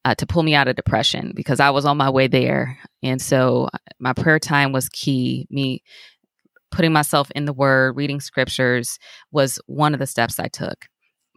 uh, 0.05 0.13
to 0.15 0.27
pull 0.27 0.43
me 0.43 0.53
out 0.53 0.67
of 0.67 0.75
depression 0.75 1.33
because 1.35 1.59
I 1.59 1.71
was 1.71 1.83
on 1.83 1.97
my 1.97 2.09
way 2.11 2.27
there. 2.27 2.77
And 3.01 3.19
so 3.19 3.67
uh, 3.73 3.77
my 3.99 4.13
prayer 4.13 4.39
time 4.39 4.71
was 4.71 4.87
key. 4.89 5.47
Me 5.49 5.83
putting 6.71 6.93
myself 6.93 7.31
in 7.35 7.45
the 7.45 7.53
word, 7.53 7.97
reading 7.97 8.19
scriptures 8.19 8.99
was 9.31 9.59
one 9.65 9.93
of 9.93 9.99
the 9.99 10.07
steps 10.07 10.39
I 10.39 10.47
took. 10.47 10.85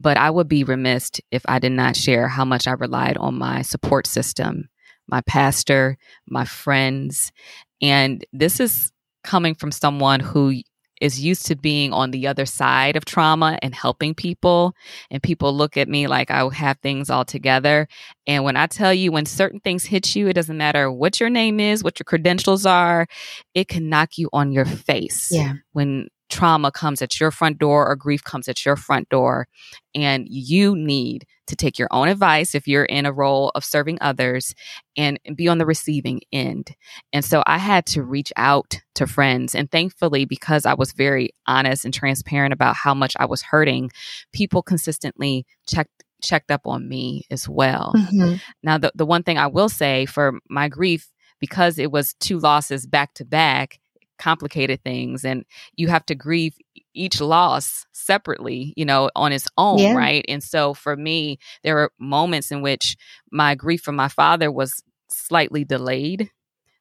But 0.00 0.18
I 0.18 0.30
would 0.30 0.49
be 0.49 0.64
remiss 0.64 1.11
if 1.33 1.42
I 1.49 1.59
did 1.59 1.73
not 1.73 1.97
share 1.97 2.28
how 2.28 2.45
much 2.45 2.68
I 2.68 2.73
relied 2.73 3.16
on 3.16 3.38
my 3.38 3.62
support 3.62 4.07
system, 4.07 4.68
my 5.09 5.21
pastor, 5.23 5.97
my 6.29 6.45
friends. 6.45 7.33
And 7.81 8.25
this 8.33 8.61
is 8.61 8.93
coming 9.25 9.55
from 9.55 9.73
someone 9.73 10.21
who 10.21 10.62
is 11.00 11.21
used 11.21 11.47
to 11.47 11.57
being 11.57 11.93
on 11.93 12.11
the 12.11 12.27
other 12.27 12.45
side 12.45 12.97
of 12.97 13.05
trauma 13.05 13.59
and 13.62 13.75
helping 13.75 14.15
people. 14.15 14.75
And 15.11 15.23
people 15.23 15.55
look 15.55 15.77
at 15.77 15.88
me 15.88 16.07
like 16.07 16.31
I 16.31 16.49
have 16.53 16.79
things 16.79 17.09
all 17.11 17.25
together. 17.25 17.88
And 18.27 18.45
when 18.45 18.57
I 18.57 18.67
tell 18.67 18.93
you, 18.93 19.12
when 19.12 19.27
certain 19.27 19.61
things 19.61 19.85
hit 19.85 20.17
you, 20.17 20.29
it 20.29 20.35
doesn't 20.35 20.57
matter 20.57 20.91
what 20.91 21.21
your 21.21 21.31
name 21.31 21.61
is, 21.61 21.85
what 21.85 21.99
your 21.99 22.05
credentials 22.05 22.67
are, 22.67 23.07
it 23.55 23.69
can 23.69 23.88
knock 23.88 24.19
you 24.19 24.29
on 24.33 24.53
your 24.53 24.65
face. 24.65 25.29
Yeah. 25.31 25.55
When 25.73 26.09
trauma 26.29 26.71
comes 26.71 27.03
at 27.03 27.19
your 27.19 27.31
front 27.31 27.59
door 27.59 27.87
or 27.89 27.97
grief 27.97 28.23
comes 28.23 28.49
at 28.49 28.65
your 28.65 28.77
front 28.77 29.09
door 29.09 29.49
and 29.95 30.27
you 30.29 30.77
need 30.77 31.27
to 31.47 31.57
take 31.57 31.79
your 31.79 31.89
own 31.91 32.09
advice 32.09 32.55
if 32.55 32.69
you're 32.69 32.85
in 32.85 33.07
a 33.07 33.13
role 33.13 33.51
of 33.55 33.65
serving 33.65 33.99
others 34.01 34.55
and 34.97 35.19
be 35.35 35.49
on 35.49 35.59
the 35.59 35.67
receiving 35.67 36.21
end. 36.33 36.75
And 37.13 37.25
so 37.25 37.43
I 37.47 37.59
had 37.59 37.87
to 37.87 38.03
reach 38.03 38.33
out 38.37 38.81
to 38.97 39.07
friends 39.07 39.55
and 39.55 39.71
thankfully 39.71 40.25
because 40.25 40.67
I 40.67 40.75
was 40.75 40.93
very 40.93 41.31
honest 41.47 41.85
and 41.85 41.95
transparent 41.95 42.53
about 42.53 42.77
how 42.77 42.95
much 42.95 43.17
I 43.19 43.25
was 43.25 43.43
hurting, 43.43 43.91
people 44.33 44.63
consistently 44.63 45.47
checked 45.67 46.05
checked 46.21 46.51
up 46.51 46.63
on 46.67 46.89
me 46.89 47.25
as 47.31 47.49
well. 47.49 47.93
Mm-hmm. 47.97 48.35
Now 48.63 48.79
the 48.79 48.93
the 48.95 49.07
one 49.07 49.23
thing 49.23 49.39
I 49.39 49.47
will 49.47 49.69
say 49.69 50.05
for 50.05 50.39
my 50.49 50.69
grief 50.69 51.11
because 51.41 51.79
it 51.79 51.91
was 51.91 52.15
two 52.15 52.39
losses 52.39 52.87
back 52.87 53.15
to 53.15 53.25
back, 53.25 53.79
complicated 54.19 54.83
things 54.83 55.25
and 55.25 55.45
you 55.75 55.89
have 55.89 56.05
to 56.07 56.15
grieve 56.15 56.57
each 56.95 57.21
loss 57.21 57.87
separately 57.93 58.75
you 58.77 58.85
know 58.85 59.11
on 59.15 59.33
its 59.33 59.47
own 59.57 59.79
yeah. 59.79 59.95
right 59.95 60.25
and 60.29 60.43
so 60.43 60.75
for 60.75 60.97
me 60.97 61.39
there 61.63 61.75
were 61.75 61.93
moments 61.99 62.51
in 62.51 62.61
which 62.63 62.97
my 63.31 63.55
grief 63.55 63.81
for 63.81 63.93
my 63.93 64.09
father 64.09 64.51
was 64.51 64.83
slightly 65.09 65.65
delayed 65.65 66.31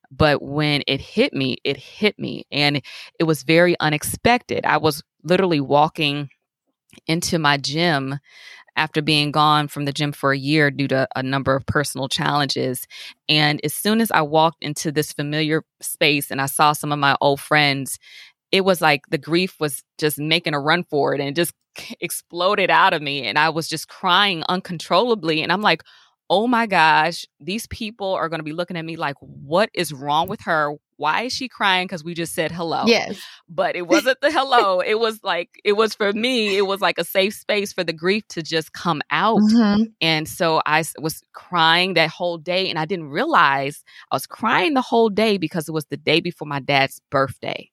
but 0.09 0.41
when 0.41 0.81
it 0.87 1.01
hit 1.01 1.33
me 1.33 1.57
it 1.63 1.77
hit 1.77 2.17
me 2.17 2.45
and 2.51 2.81
it 3.19 3.23
was 3.25 3.43
very 3.43 3.75
unexpected 3.79 4.65
i 4.65 4.77
was 4.77 5.03
literally 5.23 5.61
walking 5.61 6.29
into 7.05 7.37
my 7.37 7.57
gym 7.57 8.19
after 8.77 9.01
being 9.01 9.31
gone 9.31 9.67
from 9.67 9.85
the 9.85 9.91
gym 9.91 10.11
for 10.11 10.31
a 10.31 10.37
year 10.37 10.71
due 10.71 10.87
to 10.87 11.07
a 11.15 11.23
number 11.23 11.55
of 11.55 11.65
personal 11.65 12.07
challenges. 12.07 12.87
And 13.27 13.59
as 13.63 13.73
soon 13.73 13.99
as 13.99 14.11
I 14.11 14.21
walked 14.21 14.63
into 14.63 14.91
this 14.91 15.11
familiar 15.11 15.63
space 15.81 16.31
and 16.31 16.39
I 16.39 16.45
saw 16.45 16.71
some 16.71 16.91
of 16.91 16.99
my 16.99 17.17
old 17.19 17.41
friends, 17.41 17.99
it 18.51 18.61
was 18.61 18.81
like 18.81 19.01
the 19.09 19.17
grief 19.17 19.55
was 19.59 19.83
just 19.97 20.17
making 20.17 20.53
a 20.53 20.59
run 20.59 20.83
for 20.83 21.13
it 21.13 21.19
and 21.19 21.29
it 21.29 21.35
just 21.35 21.53
exploded 21.99 22.69
out 22.69 22.93
of 22.93 23.01
me. 23.01 23.23
And 23.23 23.37
I 23.37 23.49
was 23.49 23.67
just 23.67 23.87
crying 23.87 24.43
uncontrollably. 24.47 25.41
And 25.41 25.51
I'm 25.51 25.61
like, 25.61 25.83
oh 26.29 26.47
my 26.47 26.67
gosh, 26.67 27.25
these 27.39 27.67
people 27.67 28.13
are 28.13 28.29
going 28.29 28.39
to 28.39 28.43
be 28.43 28.53
looking 28.53 28.77
at 28.77 28.85
me 28.85 28.95
like, 28.95 29.15
what 29.19 29.69
is 29.73 29.93
wrong 29.93 30.27
with 30.27 30.41
her? 30.41 30.73
Why 30.97 31.23
is 31.23 31.33
she 31.33 31.47
crying? 31.47 31.87
Because 31.87 32.03
we 32.03 32.13
just 32.13 32.33
said 32.33 32.51
hello. 32.51 32.83
Yes. 32.85 33.19
But 33.47 33.75
it 33.75 33.87
wasn't 33.87 34.19
the 34.21 34.31
hello. 34.31 34.81
it 34.81 34.99
was 34.99 35.23
like, 35.23 35.61
it 35.63 35.73
was 35.73 35.93
for 35.95 36.11
me, 36.13 36.57
it 36.57 36.67
was 36.67 36.81
like 36.81 36.97
a 36.97 37.03
safe 37.03 37.33
space 37.33 37.71
for 37.71 37.83
the 37.83 37.93
grief 37.93 38.27
to 38.29 38.43
just 38.43 38.73
come 38.73 39.01
out. 39.11 39.39
Mm-hmm. 39.39 39.83
And 40.01 40.27
so 40.27 40.61
I 40.65 40.83
was 40.99 41.21
crying 41.33 41.93
that 41.93 42.09
whole 42.09 42.37
day. 42.37 42.69
And 42.69 42.77
I 42.77 42.85
didn't 42.85 43.09
realize 43.09 43.83
I 44.11 44.15
was 44.15 44.27
crying 44.27 44.73
the 44.73 44.81
whole 44.81 45.09
day 45.09 45.37
because 45.37 45.69
it 45.69 45.71
was 45.71 45.85
the 45.85 45.97
day 45.97 46.19
before 46.19 46.47
my 46.47 46.59
dad's 46.59 47.01
birthday 47.09 47.71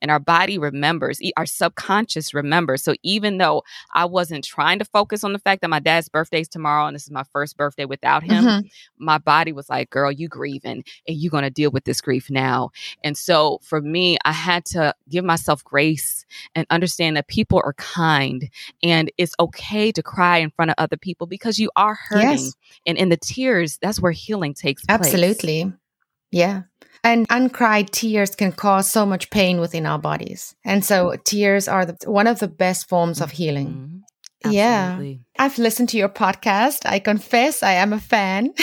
and 0.00 0.10
our 0.10 0.18
body 0.18 0.58
remembers 0.58 1.20
our 1.36 1.46
subconscious 1.46 2.34
remembers 2.34 2.82
so 2.82 2.94
even 3.02 3.38
though 3.38 3.62
i 3.94 4.04
wasn't 4.04 4.44
trying 4.44 4.78
to 4.78 4.84
focus 4.84 5.24
on 5.24 5.32
the 5.32 5.38
fact 5.38 5.60
that 5.60 5.70
my 5.70 5.80
dad's 5.80 6.08
birthday 6.08 6.40
is 6.40 6.48
tomorrow 6.48 6.86
and 6.86 6.94
this 6.94 7.04
is 7.04 7.10
my 7.10 7.24
first 7.32 7.56
birthday 7.56 7.84
without 7.84 8.22
him 8.22 8.44
mm-hmm. 8.44 8.66
my 8.98 9.18
body 9.18 9.52
was 9.52 9.68
like 9.68 9.90
girl 9.90 10.10
you 10.10 10.28
grieving 10.28 10.84
and 11.06 11.16
you're 11.16 11.30
going 11.30 11.44
to 11.44 11.50
deal 11.50 11.70
with 11.70 11.84
this 11.84 12.00
grief 12.00 12.30
now 12.30 12.70
and 13.04 13.16
so 13.16 13.58
for 13.62 13.80
me 13.80 14.16
i 14.24 14.32
had 14.32 14.64
to 14.64 14.94
give 15.08 15.24
myself 15.24 15.62
grace 15.64 16.24
and 16.54 16.66
understand 16.70 17.16
that 17.16 17.26
people 17.28 17.60
are 17.64 17.74
kind 17.74 18.48
and 18.82 19.10
it's 19.18 19.34
okay 19.38 19.92
to 19.92 20.02
cry 20.02 20.38
in 20.38 20.50
front 20.50 20.70
of 20.70 20.74
other 20.78 20.96
people 20.96 21.26
because 21.26 21.58
you 21.58 21.70
are 21.76 21.94
hurting 21.94 22.30
yes. 22.30 22.54
and 22.86 22.98
in 22.98 23.08
the 23.08 23.16
tears 23.16 23.78
that's 23.80 24.00
where 24.00 24.12
healing 24.12 24.54
takes 24.54 24.84
place 24.84 25.00
absolutely 25.00 25.72
yeah 26.32 26.62
and 27.04 27.26
uncried 27.30 27.90
tears 27.90 28.34
can 28.34 28.52
cause 28.52 28.88
so 28.88 29.04
much 29.04 29.30
pain 29.30 29.58
within 29.58 29.86
our 29.86 29.98
bodies. 29.98 30.54
And 30.64 30.84
so 30.84 31.16
tears 31.24 31.66
are 31.66 31.84
the, 31.84 31.96
one 32.04 32.26
of 32.26 32.38
the 32.38 32.48
best 32.48 32.88
forms 32.88 33.20
of 33.20 33.32
healing. 33.32 34.02
Mm-hmm. 34.44 34.50
Yeah. 34.50 35.00
I've 35.38 35.58
listened 35.58 35.88
to 35.90 35.96
your 35.96 36.08
podcast. 36.08 36.80
I 36.84 36.98
confess 36.98 37.62
I 37.62 37.72
am 37.72 37.92
a 37.92 38.00
fan. 38.00 38.54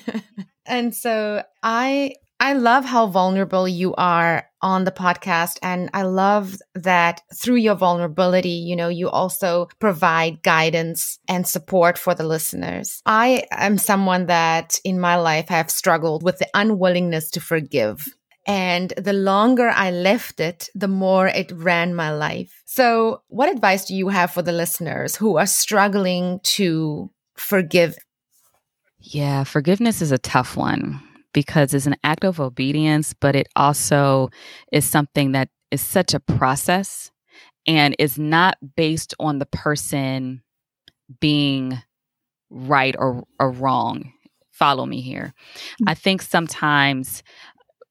and 0.66 0.94
so 0.94 1.42
I 1.62 2.14
I 2.40 2.54
love 2.54 2.84
how 2.84 3.06
vulnerable 3.06 3.66
you 3.68 3.94
are 3.94 4.46
on 4.64 4.84
the 4.84 4.90
podcast. 4.90 5.58
And 5.62 5.90
I 5.92 6.02
love 6.02 6.56
that 6.74 7.20
through 7.34 7.56
your 7.56 7.74
vulnerability, 7.74 8.48
you 8.48 8.74
know, 8.74 8.88
you 8.88 9.10
also 9.10 9.68
provide 9.78 10.42
guidance 10.42 11.18
and 11.28 11.46
support 11.46 11.98
for 11.98 12.14
the 12.14 12.26
listeners. 12.26 13.02
I 13.04 13.44
am 13.50 13.76
someone 13.76 14.26
that 14.26 14.80
in 14.82 14.98
my 14.98 15.16
life 15.16 15.50
I 15.50 15.58
have 15.58 15.70
struggled 15.70 16.22
with 16.22 16.38
the 16.38 16.48
unwillingness 16.54 17.30
to 17.32 17.40
forgive. 17.40 18.08
And 18.46 18.94
the 18.96 19.12
longer 19.12 19.68
I 19.68 19.90
left 19.90 20.40
it, 20.40 20.70
the 20.74 20.88
more 20.88 21.28
it 21.28 21.52
ran 21.52 21.94
my 21.94 22.10
life. 22.12 22.62
So, 22.64 23.22
what 23.28 23.50
advice 23.50 23.86
do 23.86 23.94
you 23.94 24.08
have 24.08 24.30
for 24.30 24.42
the 24.42 24.52
listeners 24.52 25.16
who 25.16 25.36
are 25.36 25.46
struggling 25.46 26.40
to 26.56 27.10
forgive? 27.36 27.96
Yeah, 29.00 29.44
forgiveness 29.44 30.02
is 30.02 30.12
a 30.12 30.18
tough 30.18 30.56
one 30.56 31.00
because 31.34 31.74
it's 31.74 31.84
an 31.84 31.96
act 32.02 32.24
of 32.24 32.40
obedience, 32.40 33.12
but 33.12 33.36
it 33.36 33.48
also 33.54 34.30
is 34.72 34.86
something 34.86 35.32
that 35.32 35.50
is 35.70 35.82
such 35.82 36.14
a 36.14 36.20
process 36.20 37.10
and 37.66 37.94
is 37.98 38.18
not 38.18 38.56
based 38.76 39.12
on 39.20 39.38
the 39.38 39.46
person 39.46 40.42
being 41.20 41.82
right 42.48 42.94
or, 42.98 43.24
or 43.38 43.50
wrong. 43.50 44.12
Follow 44.50 44.86
me 44.86 45.00
here. 45.02 45.34
Mm. 45.82 45.90
I 45.90 45.94
think 45.94 46.22
sometimes 46.22 47.22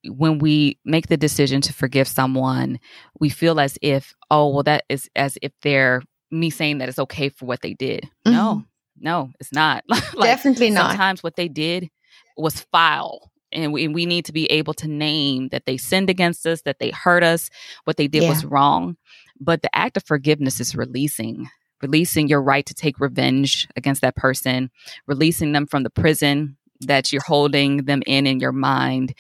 when 0.07 0.39
we 0.39 0.79
make 0.85 1.07
the 1.07 1.17
decision 1.17 1.61
to 1.61 1.73
forgive 1.73 2.07
someone, 2.07 2.79
we 3.19 3.29
feel 3.29 3.59
as 3.59 3.77
if, 3.81 4.15
oh, 4.31 4.49
well, 4.49 4.63
that 4.63 4.83
is 4.89 5.09
as 5.15 5.37
if 5.41 5.51
they're 5.61 6.01
me 6.31 6.49
saying 6.49 6.79
that 6.79 6.89
it's 6.89 6.99
okay 6.99 7.29
for 7.29 7.45
what 7.45 7.61
they 7.61 7.73
did. 7.73 8.03
Mm-hmm. 8.25 8.31
No, 8.31 8.63
no, 8.99 9.29
it's 9.39 9.51
not. 9.51 9.83
like, 9.87 10.29
Definitely 10.29 10.69
not. 10.69 10.91
Sometimes 10.91 11.21
what 11.23 11.35
they 11.35 11.47
did 11.47 11.89
was 12.37 12.61
foul 12.71 13.31
and 13.53 13.71
we, 13.73 13.87
we 13.87 14.05
need 14.05 14.25
to 14.25 14.33
be 14.33 14.45
able 14.47 14.73
to 14.75 14.87
name 14.87 15.49
that 15.49 15.65
they 15.65 15.77
sinned 15.77 16.09
against 16.09 16.45
us, 16.45 16.61
that 16.63 16.79
they 16.79 16.91
hurt 16.91 17.23
us, 17.23 17.49
what 17.85 17.97
they 17.97 18.07
did 18.07 18.23
yeah. 18.23 18.29
was 18.29 18.45
wrong. 18.45 18.97
But 19.39 19.61
the 19.61 19.75
act 19.75 19.97
of 19.97 20.05
forgiveness 20.05 20.59
is 20.59 20.75
releasing, 20.75 21.49
releasing 21.81 22.27
your 22.27 22.41
right 22.41 22.65
to 22.65 22.73
take 22.73 22.99
revenge 22.99 23.67
against 23.75 24.01
that 24.01 24.15
person, 24.15 24.71
releasing 25.07 25.51
them 25.51 25.67
from 25.67 25.83
the 25.83 25.89
prison 25.89 26.57
that 26.81 27.11
you're 27.11 27.21
holding 27.25 27.85
them 27.85 28.01
in 28.05 28.27
in 28.27 28.39
your 28.39 28.51
mind, 28.51 29.13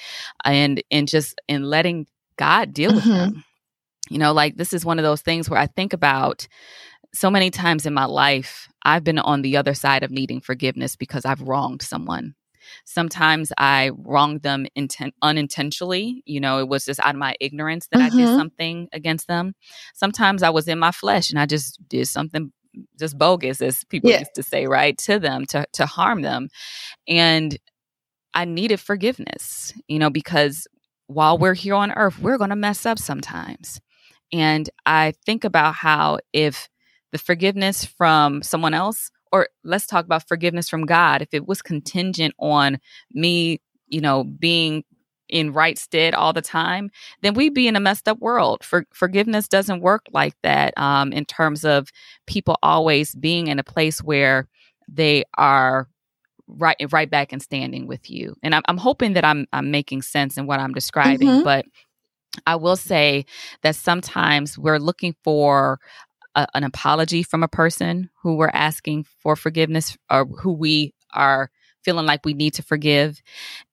and 0.43 0.81
and 0.91 1.07
just 1.07 1.39
in 1.47 1.63
letting 1.63 2.07
God 2.37 2.73
deal 2.73 2.93
with 2.93 3.03
mm-hmm. 3.03 3.33
them. 3.33 3.45
You 4.09 4.17
know, 4.17 4.33
like 4.33 4.57
this 4.57 4.73
is 4.73 4.85
one 4.85 4.99
of 4.99 5.03
those 5.03 5.21
things 5.21 5.49
where 5.49 5.59
I 5.59 5.67
think 5.67 5.93
about 5.93 6.47
so 7.13 7.29
many 7.29 7.51
times 7.51 7.85
in 7.85 7.93
my 7.93 8.05
life, 8.05 8.67
I've 8.83 9.03
been 9.03 9.19
on 9.19 9.43
the 9.43 9.57
other 9.57 9.73
side 9.73 10.03
of 10.03 10.11
needing 10.11 10.41
forgiveness 10.41 10.95
because 10.95 11.25
I've 11.25 11.41
wronged 11.41 11.81
someone. 11.81 12.35
Sometimes 12.85 13.51
I 13.57 13.91
wronged 13.95 14.41
them 14.41 14.65
inten- 14.77 15.13
unintentionally. 15.21 16.23
You 16.25 16.39
know, 16.39 16.59
it 16.59 16.67
was 16.67 16.85
just 16.85 16.99
out 16.99 17.15
of 17.15 17.19
my 17.19 17.35
ignorance 17.39 17.87
that 17.91 17.99
mm-hmm. 17.99 18.05
I 18.05 18.17
did 18.17 18.27
mm-hmm. 18.27 18.37
something 18.37 18.89
against 18.93 19.27
them. 19.27 19.53
Sometimes 19.93 20.43
I 20.43 20.49
was 20.49 20.67
in 20.67 20.79
my 20.79 20.91
flesh 20.91 21.29
and 21.29 21.39
I 21.39 21.45
just 21.45 21.79
did 21.87 22.07
something 22.07 22.51
just 22.99 23.17
bogus, 23.17 23.61
as 23.61 23.83
people 23.85 24.09
yeah. 24.09 24.19
used 24.19 24.35
to 24.35 24.43
say, 24.43 24.65
right, 24.65 24.97
to 24.99 25.19
them 25.19 25.45
to 25.47 25.65
to 25.73 25.85
harm 25.85 26.21
them, 26.21 26.49
and 27.07 27.57
I 28.33 28.45
needed 28.45 28.79
forgiveness. 28.79 29.73
You 29.87 29.99
know, 29.99 30.09
because 30.09 30.67
while 31.07 31.37
we're 31.37 31.53
here 31.53 31.75
on 31.75 31.91
earth, 31.91 32.19
we're 32.19 32.37
going 32.37 32.49
to 32.49 32.55
mess 32.55 32.85
up 32.85 32.97
sometimes. 32.97 33.79
And 34.31 34.69
I 34.85 35.13
think 35.25 35.43
about 35.43 35.75
how 35.75 36.19
if 36.31 36.67
the 37.11 37.19
forgiveness 37.19 37.85
from 37.85 38.41
someone 38.41 38.73
else 38.73 39.11
or 39.33 39.49
let's 39.63 39.87
talk 39.87 40.05
about 40.05 40.27
forgiveness 40.27 40.69
from 40.69 40.85
God. 40.85 41.23
If 41.23 41.33
it 41.33 41.47
was 41.47 41.63
contingent 41.63 42.35
on 42.37 42.79
me, 43.11 43.59
you 43.87 43.99
know, 43.99 44.23
being 44.23 44.83
in 45.27 45.51
right 45.51 45.79
stead 45.79 46.13
all 46.13 46.33
the 46.33 46.41
time, 46.41 46.91
then 47.23 47.33
we'd 47.33 47.55
be 47.55 47.67
in 47.67 47.75
a 47.75 47.79
messed 47.79 48.07
up 48.07 48.19
world. 48.19 48.63
For, 48.63 48.85
forgiveness 48.93 49.47
doesn't 49.47 49.81
work 49.81 50.05
like 50.11 50.35
that 50.43 50.77
um, 50.77 51.11
in 51.11 51.25
terms 51.25 51.65
of 51.65 51.89
people 52.27 52.59
always 52.61 53.15
being 53.15 53.47
in 53.47 53.57
a 53.57 53.63
place 53.63 54.03
where 54.03 54.47
they 54.87 55.23
are 55.35 55.89
right 56.47 56.75
right 56.91 57.09
back 57.09 57.33
in 57.33 57.39
standing 57.39 57.87
with 57.87 58.11
you. 58.11 58.35
And 58.43 58.53
I'm, 58.53 58.61
I'm 58.67 58.77
hoping 58.77 59.13
that 59.13 59.25
I'm 59.25 59.47
I'm 59.51 59.71
making 59.71 60.03
sense 60.03 60.37
in 60.37 60.45
what 60.45 60.59
I'm 60.59 60.73
describing, 60.73 61.29
mm-hmm. 61.29 61.43
but 61.43 61.65
I 62.45 62.55
will 62.55 62.75
say 62.75 63.25
that 63.63 63.75
sometimes 63.75 64.59
we're 64.59 64.77
looking 64.77 65.15
for 65.23 65.79
a, 66.35 66.47
an 66.53 66.63
apology 66.63 67.23
from 67.23 67.43
a 67.43 67.47
person 67.47 68.09
who 68.21 68.35
we're 68.35 68.49
asking 68.53 69.05
for 69.19 69.35
forgiveness 69.35 69.97
or 70.09 70.25
who 70.25 70.53
we 70.53 70.93
are 71.13 71.49
feeling 71.83 72.05
like 72.05 72.25
we 72.25 72.33
need 72.33 72.53
to 72.55 72.63
forgive. 72.63 73.21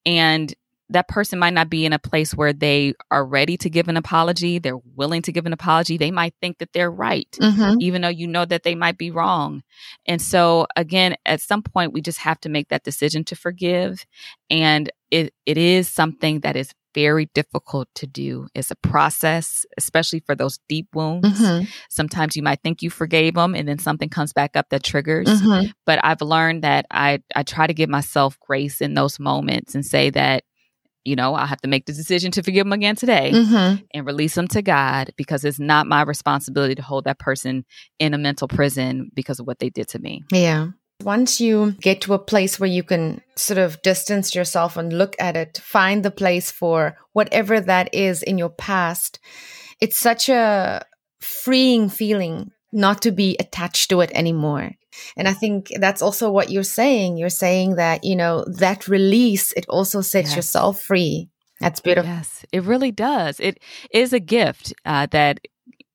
And 0.04 0.52
that 0.90 1.06
person 1.06 1.38
might 1.38 1.54
not 1.54 1.70
be 1.70 1.86
in 1.86 1.92
a 1.92 2.00
place 2.00 2.34
where 2.34 2.52
they 2.52 2.94
are 3.10 3.24
ready 3.24 3.56
to 3.56 3.70
give 3.70 3.88
an 3.88 3.96
apology. 3.96 4.58
They're 4.58 4.76
willing 4.96 5.22
to 5.22 5.32
give 5.32 5.46
an 5.46 5.52
apology. 5.52 5.96
They 5.96 6.10
might 6.10 6.34
think 6.40 6.58
that 6.58 6.72
they're 6.72 6.90
right, 6.90 7.30
mm-hmm. 7.40 7.76
even 7.80 8.02
though 8.02 8.08
you 8.08 8.26
know 8.26 8.44
that 8.44 8.64
they 8.64 8.74
might 8.74 8.98
be 8.98 9.12
wrong. 9.12 9.62
And 10.04 10.20
so, 10.20 10.66
again, 10.74 11.14
at 11.24 11.40
some 11.40 11.62
point, 11.62 11.92
we 11.92 12.00
just 12.00 12.18
have 12.18 12.40
to 12.40 12.48
make 12.48 12.68
that 12.68 12.82
decision 12.82 13.24
to 13.26 13.36
forgive. 13.36 14.04
And 14.50 14.90
it, 15.12 15.32
it 15.46 15.56
is 15.56 15.88
something 15.88 16.40
that 16.40 16.56
is 16.56 16.72
very 16.94 17.30
difficult 17.34 17.88
to 17.96 18.06
do. 18.06 18.46
It's 18.54 18.70
a 18.70 18.76
process, 18.76 19.64
especially 19.78 20.20
for 20.20 20.34
those 20.34 20.58
deep 20.68 20.88
wounds. 20.94 21.40
Mm-hmm. 21.40 21.64
Sometimes 21.88 22.36
you 22.36 22.42
might 22.42 22.62
think 22.62 22.82
you 22.82 22.90
forgave 22.90 23.34
them 23.34 23.54
and 23.54 23.68
then 23.68 23.78
something 23.78 24.08
comes 24.08 24.32
back 24.32 24.56
up 24.56 24.68
that 24.70 24.82
triggers. 24.82 25.28
Mm-hmm. 25.28 25.70
But 25.86 26.04
I've 26.04 26.22
learned 26.22 26.62
that 26.64 26.86
I, 26.90 27.22
I 27.34 27.42
try 27.42 27.66
to 27.66 27.74
give 27.74 27.88
myself 27.88 28.38
grace 28.40 28.80
in 28.80 28.94
those 28.94 29.18
moments 29.18 29.74
and 29.74 29.84
say 29.84 30.10
that 30.10 30.44
you 31.04 31.16
know, 31.16 31.34
I 31.34 31.46
have 31.46 31.60
to 31.62 31.68
make 31.68 31.86
the 31.86 31.92
decision 31.92 32.30
to 32.32 32.42
forgive 32.42 32.66
them 32.66 32.72
again 32.72 32.94
today 32.94 33.32
mm-hmm. 33.32 33.82
and 33.94 34.06
release 34.06 34.34
them 34.34 34.48
to 34.48 34.62
God 34.62 35.10
because 35.16 35.44
it's 35.44 35.58
not 35.58 35.86
my 35.86 36.02
responsibility 36.02 36.74
to 36.74 36.82
hold 36.82 37.04
that 37.04 37.18
person 37.18 37.64
in 37.98 38.12
a 38.12 38.18
mental 38.18 38.48
prison 38.48 39.10
because 39.14 39.40
of 39.40 39.46
what 39.46 39.60
they 39.60 39.70
did 39.70 39.88
to 39.88 39.98
me. 39.98 40.22
Yeah. 40.30 40.68
Once 41.02 41.40
you 41.40 41.72
get 41.80 42.00
to 42.02 42.14
a 42.14 42.18
place 42.18 42.60
where 42.60 42.68
you 42.68 42.82
can 42.82 43.20
sort 43.36 43.58
of 43.58 43.80
distance 43.82 44.34
yourself 44.34 44.76
and 44.76 44.92
look 44.92 45.16
at 45.18 45.36
it, 45.36 45.58
find 45.62 46.04
the 46.04 46.10
place 46.10 46.50
for 46.50 46.96
whatever 47.12 47.60
that 47.60 47.94
is 47.94 48.22
in 48.22 48.38
your 48.38 48.50
past, 48.50 49.18
it's 49.80 49.98
such 49.98 50.28
a 50.28 50.84
freeing 51.20 51.88
feeling 51.88 52.50
not 52.72 53.02
to 53.02 53.10
be 53.10 53.36
attached 53.40 53.90
to 53.90 54.00
it 54.00 54.10
anymore. 54.14 54.72
And 55.16 55.28
I 55.28 55.32
think 55.32 55.72
that's 55.78 56.02
also 56.02 56.30
what 56.30 56.50
you're 56.50 56.62
saying. 56.62 57.16
You're 57.16 57.28
saying 57.30 57.76
that, 57.76 58.04
you 58.04 58.16
know, 58.16 58.44
that 58.46 58.88
release, 58.88 59.52
it 59.52 59.66
also 59.68 60.00
sets 60.00 60.30
yes. 60.30 60.36
yourself 60.36 60.82
free. 60.82 61.30
That's 61.60 61.80
beautiful. 61.80 62.10
Yes, 62.10 62.44
it 62.52 62.62
really 62.62 62.90
does. 62.90 63.38
It 63.38 63.58
is 63.90 64.12
a 64.12 64.20
gift 64.20 64.72
uh, 64.86 65.06
that 65.10 65.40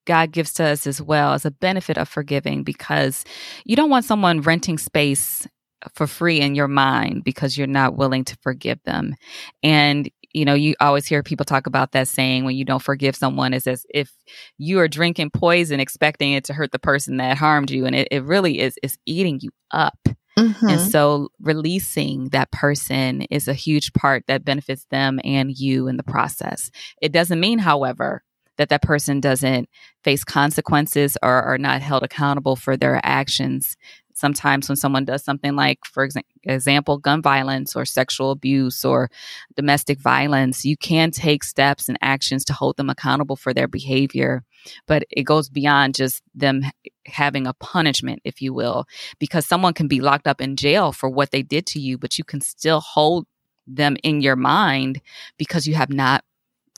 God 0.06 0.32
gives 0.32 0.54
to 0.54 0.64
us 0.64 0.88
as 0.88 1.02
well 1.02 1.34
as 1.34 1.46
a 1.46 1.52
benefit 1.52 1.98
of 1.98 2.08
forgiving 2.08 2.64
because 2.64 3.26
you 3.66 3.76
don't 3.76 3.90
want 3.90 4.06
someone 4.06 4.42
renting 4.42 4.78
space 4.78 5.48
for 5.94 6.08
free 6.08 6.40
in 6.40 6.56
your 6.56 6.68
mind 6.68 7.24
because 7.24 7.58
you're 7.58 7.68
not 7.68 7.96
willing 7.96 8.24
to 8.26 8.38
forgive 8.42 8.80
them. 8.86 9.16
And 9.62 10.10
you 10.34 10.44
know, 10.44 10.54
you 10.54 10.76
always 10.82 11.06
hear 11.06 11.24
people 11.24 11.46
talk 11.46 11.66
about 11.66 11.94
that 11.94 12.10
saying 12.10 12.44
when 12.44 12.58
you 12.58 12.66
don't 12.66 12.82
forgive 12.82 13.16
someone 13.16 13.54
is 13.54 13.68
as 13.68 13.86
if 13.90 14.12
you 14.58 14.80
are 14.80 14.88
drinking 14.90 15.30
poison 15.30 15.80
expecting 15.80 16.34
it 16.34 16.44
to 16.44 16.54
hurt 16.54 16.74
the 16.74 16.80
person 16.80 17.18
that 17.18 17.38
harmed 17.38 17.72
you. 17.72 17.86
And 17.86 17.96
it, 17.96 18.10
it 18.12 18.24
really 18.24 18.60
is 18.60 18.78
is 18.84 18.98
eating 19.06 19.40
you 19.42 19.52
up. 19.72 19.98
Mm-hmm. 20.38 20.68
And 20.68 20.82
so 20.82 21.30
releasing 21.40 22.30
that 22.30 22.52
person 22.52 23.22
is 23.24 23.48
a 23.48 23.54
huge 23.54 23.94
part 23.94 24.26
that 24.28 24.44
benefits 24.44 24.86
them 24.92 25.22
and 25.24 25.58
you 25.58 25.88
in 25.88 25.96
the 25.96 26.04
process. 26.04 26.70
It 27.02 27.14
doesn't 27.14 27.40
mean, 27.40 27.60
however, 27.60 28.22
that 28.58 28.70
that 28.70 28.82
person 28.82 29.20
doesn't 29.20 29.70
face 30.04 30.24
consequences 30.24 31.18
or 31.22 31.42
are 31.44 31.58
not 31.58 31.82
held 31.82 32.04
accountable 32.04 32.56
for 32.56 32.78
their 32.78 33.00
actions 33.04 33.76
sometimes 34.16 34.70
when 34.70 34.76
someone 34.78 35.06
does 35.06 35.24
something 35.24 35.56
like, 35.56 35.80
for 35.86 36.08
example, 36.44 36.98
gun 36.98 37.22
violence 37.22 37.76
or 37.76 37.86
sexual 37.86 38.32
abuse 38.32 38.84
or 38.84 39.12
domestic 39.56 40.00
violence, 40.00 40.66
you 40.66 40.78
can 40.78 41.12
take 41.12 41.44
steps 41.44 41.88
and 41.88 41.98
actions 42.02 42.46
to 42.46 42.54
hold 42.54 42.78
them 42.78 42.90
accountable 42.90 43.36
for 43.36 43.54
their 43.54 43.68
behavior. 43.68 44.44
But 44.88 45.04
it 45.12 45.24
goes 45.24 45.50
beyond 45.50 45.96
just 45.96 46.24
them 46.34 46.64
having 47.06 47.46
a 47.46 47.54
punishment, 47.54 48.22
if 48.24 48.42
you 48.42 48.54
will, 48.54 48.86
because 49.20 49.46
someone 49.46 49.74
can 49.74 49.88
be 49.88 50.02
locked 50.02 50.28
up 50.28 50.42
in 50.42 50.56
jail 50.56 50.92
for 50.92 51.10
what 51.10 51.32
they 51.32 51.44
did 51.44 51.68
to 51.68 51.80
you, 51.80 51.98
but 51.98 52.18
you 52.18 52.24
can 52.24 52.42
still 52.42 52.80
hold 52.80 53.28
them 53.68 53.98
in 54.04 54.22
your 54.22 54.36
mind 54.36 55.02
because 55.38 55.68
you 55.68 55.76
have 55.76 55.90
not 55.90 56.24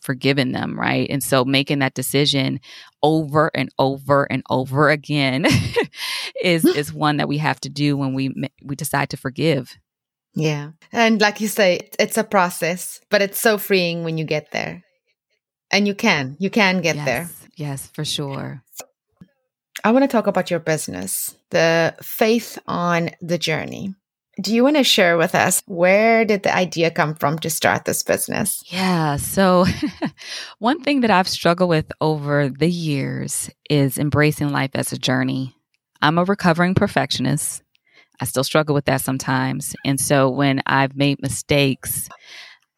forgiven 0.08 0.54
them, 0.54 0.80
right? 0.80 1.06
And 1.10 1.22
so 1.22 1.44
making 1.44 1.80
that 1.80 1.94
decision 1.94 2.62
over 3.04 3.52
and 3.54 3.70
over 3.78 4.24
and 4.32 4.42
over 4.50 4.90
again 4.90 5.46
is 6.42 6.64
is 6.64 6.94
one 6.94 7.18
that 7.18 7.28
we 7.28 7.40
have 7.40 7.60
to 7.60 7.70
do 7.70 7.98
when 7.98 8.14
we 8.14 8.34
we 8.64 8.78
decide 8.78 9.10
to 9.10 9.18
forgive. 9.18 9.78
Yeah. 10.34 10.72
And 10.94 11.20
like 11.20 11.42
you 11.42 11.50
say, 11.50 11.90
it's 12.00 12.18
a 12.18 12.24
process, 12.24 13.02
but 13.10 13.22
it's 13.22 13.42
so 13.42 13.58
freeing 13.58 14.06
when 14.06 14.18
you 14.18 14.24
get 14.24 14.52
there. 14.52 14.84
And 15.72 15.86
you 15.86 15.94
can. 15.94 16.38
You 16.40 16.50
can 16.50 16.80
get 16.82 16.96
yes, 16.96 17.06
there. 17.06 17.30
Yes, 17.58 17.88
for 17.88 18.06
sure. 18.06 18.64
I 19.84 19.92
want 19.92 20.04
to 20.04 20.08
talk 20.08 20.28
about 20.28 20.50
your 20.50 20.62
business, 20.62 21.36
the 21.50 21.96
faith 22.02 22.58
on 22.66 23.10
the 23.20 23.38
journey 23.38 23.94
do 24.42 24.54
you 24.54 24.64
want 24.64 24.76
to 24.76 24.84
share 24.84 25.18
with 25.18 25.34
us 25.34 25.64
where 25.66 26.24
did 26.26 26.44
the 26.44 26.56
idea 26.56 26.92
come 26.92 27.16
from 27.16 27.40
to 27.40 27.50
start 27.50 27.86
this 27.86 28.04
business? 28.04 28.64
Yeah. 28.68 29.18
So, 29.18 29.66
one 30.60 30.82
thing 30.82 31.02
that 31.02 31.12
I've 31.12 31.28
struggled 31.28 31.70
with 31.70 31.92
over 32.02 32.50
the 32.50 32.70
years 32.70 33.50
is 33.70 33.98
embracing 33.98 34.50
life 34.50 34.72
as 34.76 34.92
a 34.92 34.98
journey. 34.98 35.56
I'm 36.02 36.18
a 36.18 36.24
recovering 36.24 36.76
perfectionist. 36.76 37.64
I 38.20 38.26
still 38.26 38.44
struggle 38.44 38.76
with 38.76 38.86
that 38.86 39.02
sometimes. 39.02 39.76
And 39.86 40.00
so, 40.00 40.30
when 40.30 40.62
I've 40.66 40.96
made 40.96 41.22
mistakes, 41.22 42.08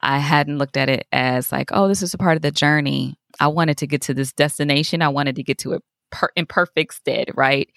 I 0.02 0.20
hadn't 0.20 0.58
looked 0.58 0.78
at 0.78 0.90
it 0.90 1.08
as 1.12 1.52
like, 1.52 1.72
oh, 1.74 1.88
this 1.88 2.02
is 2.02 2.14
a 2.14 2.18
part 2.18 2.38
of 2.38 2.42
the 2.42 2.52
journey. 2.52 3.18
I 3.40 3.48
wanted 3.48 3.78
to 3.80 3.88
get 3.88 4.04
to 4.04 4.14
this 4.14 4.32
destination. 4.32 5.02
I 5.02 5.10
wanted 5.10 5.36
to 5.36 5.44
get 5.44 5.58
to 5.60 5.74
it 5.74 5.84
per- 6.10 6.32
in 6.36 6.46
perfect 6.46 6.94
stead, 6.94 7.32
right? 7.36 7.70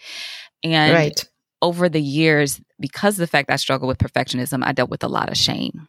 And 0.63 0.95
right 0.95 1.29
over 1.63 1.89
the 1.89 2.03
years, 2.03 2.61
because 2.79 3.15
of 3.15 3.19
the 3.19 3.27
fact 3.27 3.51
I 3.51 3.57
struggle 3.57 3.89
with 3.89 3.99
perfectionism, 3.99 4.63
I 4.65 4.73
dealt 4.73 4.91
with 4.91 5.05
a 5.05 5.09
lot 5.09 5.31
of 5.31 5.37
shame. 5.37 5.89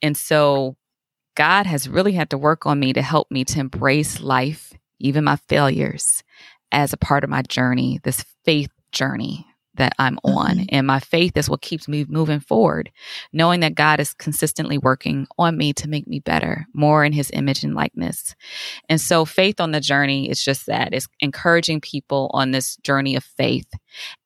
And 0.00 0.16
so 0.16 0.76
God 1.34 1.66
has 1.66 1.88
really 1.88 2.12
had 2.12 2.30
to 2.30 2.38
work 2.38 2.64
on 2.64 2.78
me 2.78 2.92
to 2.92 3.02
help 3.02 3.30
me 3.30 3.44
to 3.44 3.60
embrace 3.60 4.20
life, 4.20 4.72
even 4.98 5.24
my 5.24 5.36
failures, 5.36 6.22
as 6.72 6.92
a 6.92 6.96
part 6.96 7.24
of 7.24 7.30
my 7.30 7.42
journey, 7.42 8.00
this 8.04 8.24
faith 8.44 8.70
journey 8.92 9.46
that 9.74 9.94
I'm 9.98 10.18
on. 10.24 10.56
Mm-hmm. 10.56 10.64
And 10.70 10.86
my 10.86 11.00
faith 11.00 11.36
is 11.36 11.48
what 11.48 11.62
keeps 11.62 11.88
me 11.88 12.04
moving 12.08 12.40
forward, 12.40 12.90
knowing 13.32 13.60
that 13.60 13.74
God 13.74 14.00
is 14.00 14.12
consistently 14.14 14.78
working 14.78 15.26
on 15.38 15.56
me 15.56 15.72
to 15.74 15.88
make 15.88 16.06
me 16.06 16.20
better, 16.20 16.66
more 16.74 17.04
in 17.04 17.12
his 17.12 17.30
image 17.32 17.64
and 17.64 17.74
likeness. 17.74 18.34
And 18.88 19.00
so 19.00 19.24
faith 19.24 19.60
on 19.60 19.70
the 19.70 19.80
journey 19.80 20.28
is 20.28 20.42
just 20.42 20.66
that 20.66 20.92
it's 20.92 21.08
encouraging 21.20 21.80
people 21.80 22.30
on 22.34 22.50
this 22.50 22.76
journey 22.78 23.16
of 23.16 23.24
faith 23.24 23.68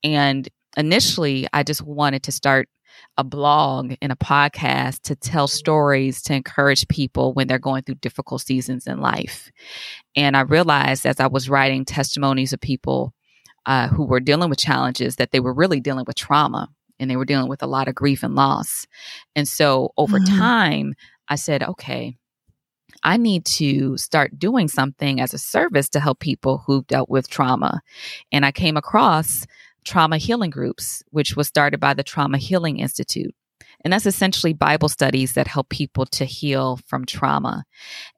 and 0.02 0.48
initially, 0.76 1.46
I 1.52 1.62
just 1.62 1.82
wanted 1.82 2.22
to 2.24 2.32
start 2.32 2.68
a 3.16 3.24
blog 3.24 3.94
and 4.00 4.12
a 4.12 4.16
podcast 4.16 5.02
to 5.02 5.16
tell 5.16 5.48
stories 5.48 6.22
to 6.22 6.34
encourage 6.34 6.86
people 6.88 7.32
when 7.32 7.46
they're 7.46 7.58
going 7.58 7.82
through 7.82 7.96
difficult 7.96 8.42
seasons 8.42 8.86
in 8.86 9.00
life. 9.00 9.50
And 10.16 10.36
I 10.36 10.42
realized 10.42 11.06
as 11.06 11.20
I 11.20 11.26
was 11.26 11.48
writing 11.48 11.84
testimonies 11.84 12.52
of 12.52 12.60
people 12.60 13.12
uh, 13.66 13.88
who 13.88 14.04
were 14.04 14.20
dealing 14.20 14.50
with 14.50 14.58
challenges 14.58 15.16
that 15.16 15.32
they 15.32 15.40
were 15.40 15.54
really 15.54 15.80
dealing 15.80 16.04
with 16.06 16.16
trauma 16.16 16.68
and 16.98 17.10
they 17.10 17.16
were 17.16 17.24
dealing 17.24 17.48
with 17.48 17.62
a 17.62 17.66
lot 17.66 17.88
of 17.88 17.94
grief 17.94 18.22
and 18.22 18.34
loss. 18.34 18.86
And 19.34 19.48
so 19.48 19.92
over 19.96 20.18
mm-hmm. 20.18 20.38
time, 20.38 20.94
I 21.28 21.36
said, 21.36 21.62
okay, 21.62 22.16
I 23.02 23.16
need 23.16 23.44
to 23.46 23.96
start 23.96 24.38
doing 24.38 24.68
something 24.68 25.20
as 25.20 25.34
a 25.34 25.38
service 25.38 25.88
to 25.90 26.00
help 26.00 26.20
people 26.20 26.62
who've 26.66 26.86
dealt 26.86 27.10
with 27.10 27.28
trauma. 27.28 27.82
And 28.32 28.44
I 28.44 28.52
came 28.52 28.76
across 28.76 29.46
trauma 29.84 30.18
healing 30.18 30.50
groups, 30.50 31.02
which 31.10 31.36
was 31.36 31.48
started 31.48 31.80
by 31.80 31.94
the 31.94 32.02
Trauma 32.02 32.38
Healing 32.38 32.78
Institute. 32.78 33.34
And 33.84 33.92
that's 33.92 34.06
essentially 34.06 34.54
Bible 34.54 34.88
studies 34.88 35.34
that 35.34 35.46
help 35.46 35.68
people 35.68 36.06
to 36.06 36.24
heal 36.24 36.78
from 36.86 37.04
trauma. 37.04 37.64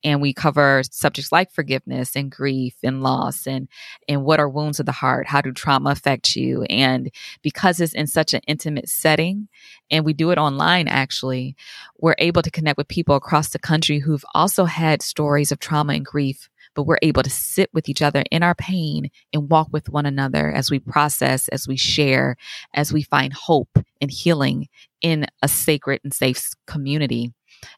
And 0.05 0.21
we 0.21 0.33
cover 0.33 0.83
subjects 0.91 1.33
like 1.33 1.51
forgiveness 1.51 2.15
and 2.15 2.31
grief 2.31 2.75
and 2.85 3.03
loss 3.03 3.47
and, 3.47 3.69
and 4.09 4.23
what 4.23 4.39
are 4.39 4.49
wounds 4.49 4.79
of 4.79 4.87
the 4.87 4.93
heart? 4.93 5.27
How 5.27 5.41
do 5.41 5.53
trauma 5.53 5.91
affect 5.91 6.37
you? 6.37 6.63
And 6.65 7.11
because 7.43 7.81
it's 7.81 7.95
in 7.95 8.07
such 8.07 8.33
an 8.33 8.43
intimate 8.47 8.89
setting, 8.89 9.49
and 9.91 10.05
we 10.05 10.13
do 10.13 10.31
it 10.31 10.39
online 10.39 10.87
actually, 10.87 11.57
we're 11.99 12.15
able 12.19 12.43
to 12.43 12.51
connect 12.51 12.79
with 12.79 12.89
people 12.89 13.17
across 13.17 13.51
the 13.51 13.59
country 13.59 13.99
who've 13.99 14.25
also 14.35 14.67
had 14.67 15.03
stories 15.03 15.51
of 15.51 15.59
trauma 15.59 15.95
and 15.95 16.07
grief 16.07 16.49
but 16.77 16.85
we're 16.85 16.99
able 17.03 17.23
to 17.23 17.31
sit 17.31 17.71
with 17.73 17.89
each 17.89 18.03
other 18.03 18.23
in 18.31 18.45
our 18.45 18.55
pain 18.55 19.11
and 19.33 19.51
walk 19.51 19.69
with 19.73 19.89
one 19.89 20.07
another 20.07 20.53
as 20.53 20.71
we 20.71 20.79
process, 20.79 21.49
as 21.49 21.67
we 21.67 21.77
share, 21.77 22.37
as 22.75 22.93
we 22.93 23.03
find 23.03 23.33
hope 23.33 23.79
and 24.01 24.11
healing 24.11 24.69
in 25.01 25.27
a 25.43 25.49
sacred 25.49 26.01
and 26.05 26.15
safe 26.15 26.51
community. 26.67 27.33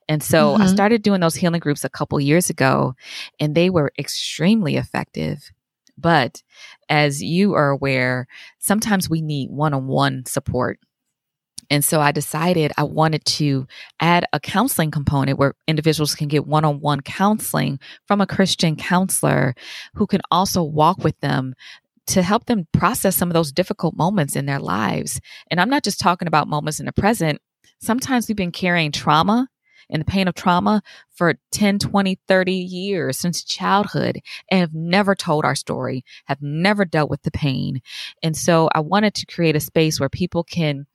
And 0.09 0.23
so 0.23 0.53
mm-hmm. 0.53 0.63
I 0.63 0.67
started 0.67 1.03
doing 1.03 1.21
those 1.21 1.37
healing 1.37 1.61
groups 1.61 1.85
a 1.85 1.89
couple 1.89 2.21
years 2.21 2.51
ago, 2.51 2.95
and 3.39 3.55
they 3.55 3.71
were 3.71 3.93
extremely 3.97 4.77
effective. 4.77 5.51
But 5.97 6.43
as 6.89 7.23
you 7.23 7.55
are 7.55 7.71
aware, 7.71 8.27
sometimes 8.59 9.09
we 9.09 9.23
need 9.23 9.51
one 9.51 9.75
on 9.75 9.87
one 9.87 10.27
support 10.27 10.81
And 11.71 11.85
so 11.85 12.01
I 12.01 12.13
decided 12.13 12.73
I 12.77 12.85
wanted 12.85 13.25
to 13.27 13.67
add 14.01 14.25
a 14.33 14.41
counseling 14.41 14.91
component 14.91 15.39
where 15.39 15.55
individuals 15.67 16.15
can 16.15 16.29
get 16.29 16.47
one 16.47 16.65
on 16.65 16.81
one 16.81 17.01
counseling 17.01 17.79
from 18.07 18.21
a 18.21 18.27
Christian 18.27 18.77
counselor 18.77 19.55
who 19.95 20.07
can 20.07 20.21
also 20.31 20.63
walk 20.63 21.05
with 21.05 21.19
them 21.21 21.55
to 22.09 22.23
help 22.23 22.47
them 22.47 22.67
process 22.73 23.17
some 23.17 23.29
of 23.29 23.35
those 23.35 23.53
difficult 23.53 23.95
moments 23.97 24.35
in 24.35 24.47
their 24.47 24.61
lives. 24.61 25.21
And 25.51 25.61
I'm 25.61 25.69
not 25.69 25.85
just 25.85 26.01
talking 26.01 26.27
about 26.27 26.49
moments 26.49 26.81
in 26.81 26.87
the 26.87 26.93
present. 26.93 27.41
Sometimes 27.81 28.29
we've 28.29 28.37
been 28.37 28.51
carrying 28.51 28.93
trauma 28.93 29.49
and 29.91 30.01
the 30.01 30.07
pain 30.07 30.29
of 30.29 30.35
trauma 30.35 30.83
for 31.15 31.35
10, 31.53 31.79
20, 31.79 32.19
30 32.27 32.53
years 32.53 33.19
since 33.19 33.45
childhood 33.45 34.21
and 34.51 34.61
have 34.61 34.75
never 34.75 35.15
told 35.15 35.45
our 35.45 35.55
story, 35.55 36.05
have 36.27 36.41
never 36.41 36.85
dealt 36.85 37.11
with 37.11 37.23
the 37.23 37.31
pain. 37.31 37.81
And 38.23 38.37
so 38.37 38.69
I 38.75 38.81
wanted 38.81 39.15
to 39.15 39.27
create 39.27 39.57
a 39.57 39.61
space 39.61 40.01
where 40.01 40.09
people 40.09 40.45
can 40.45 40.87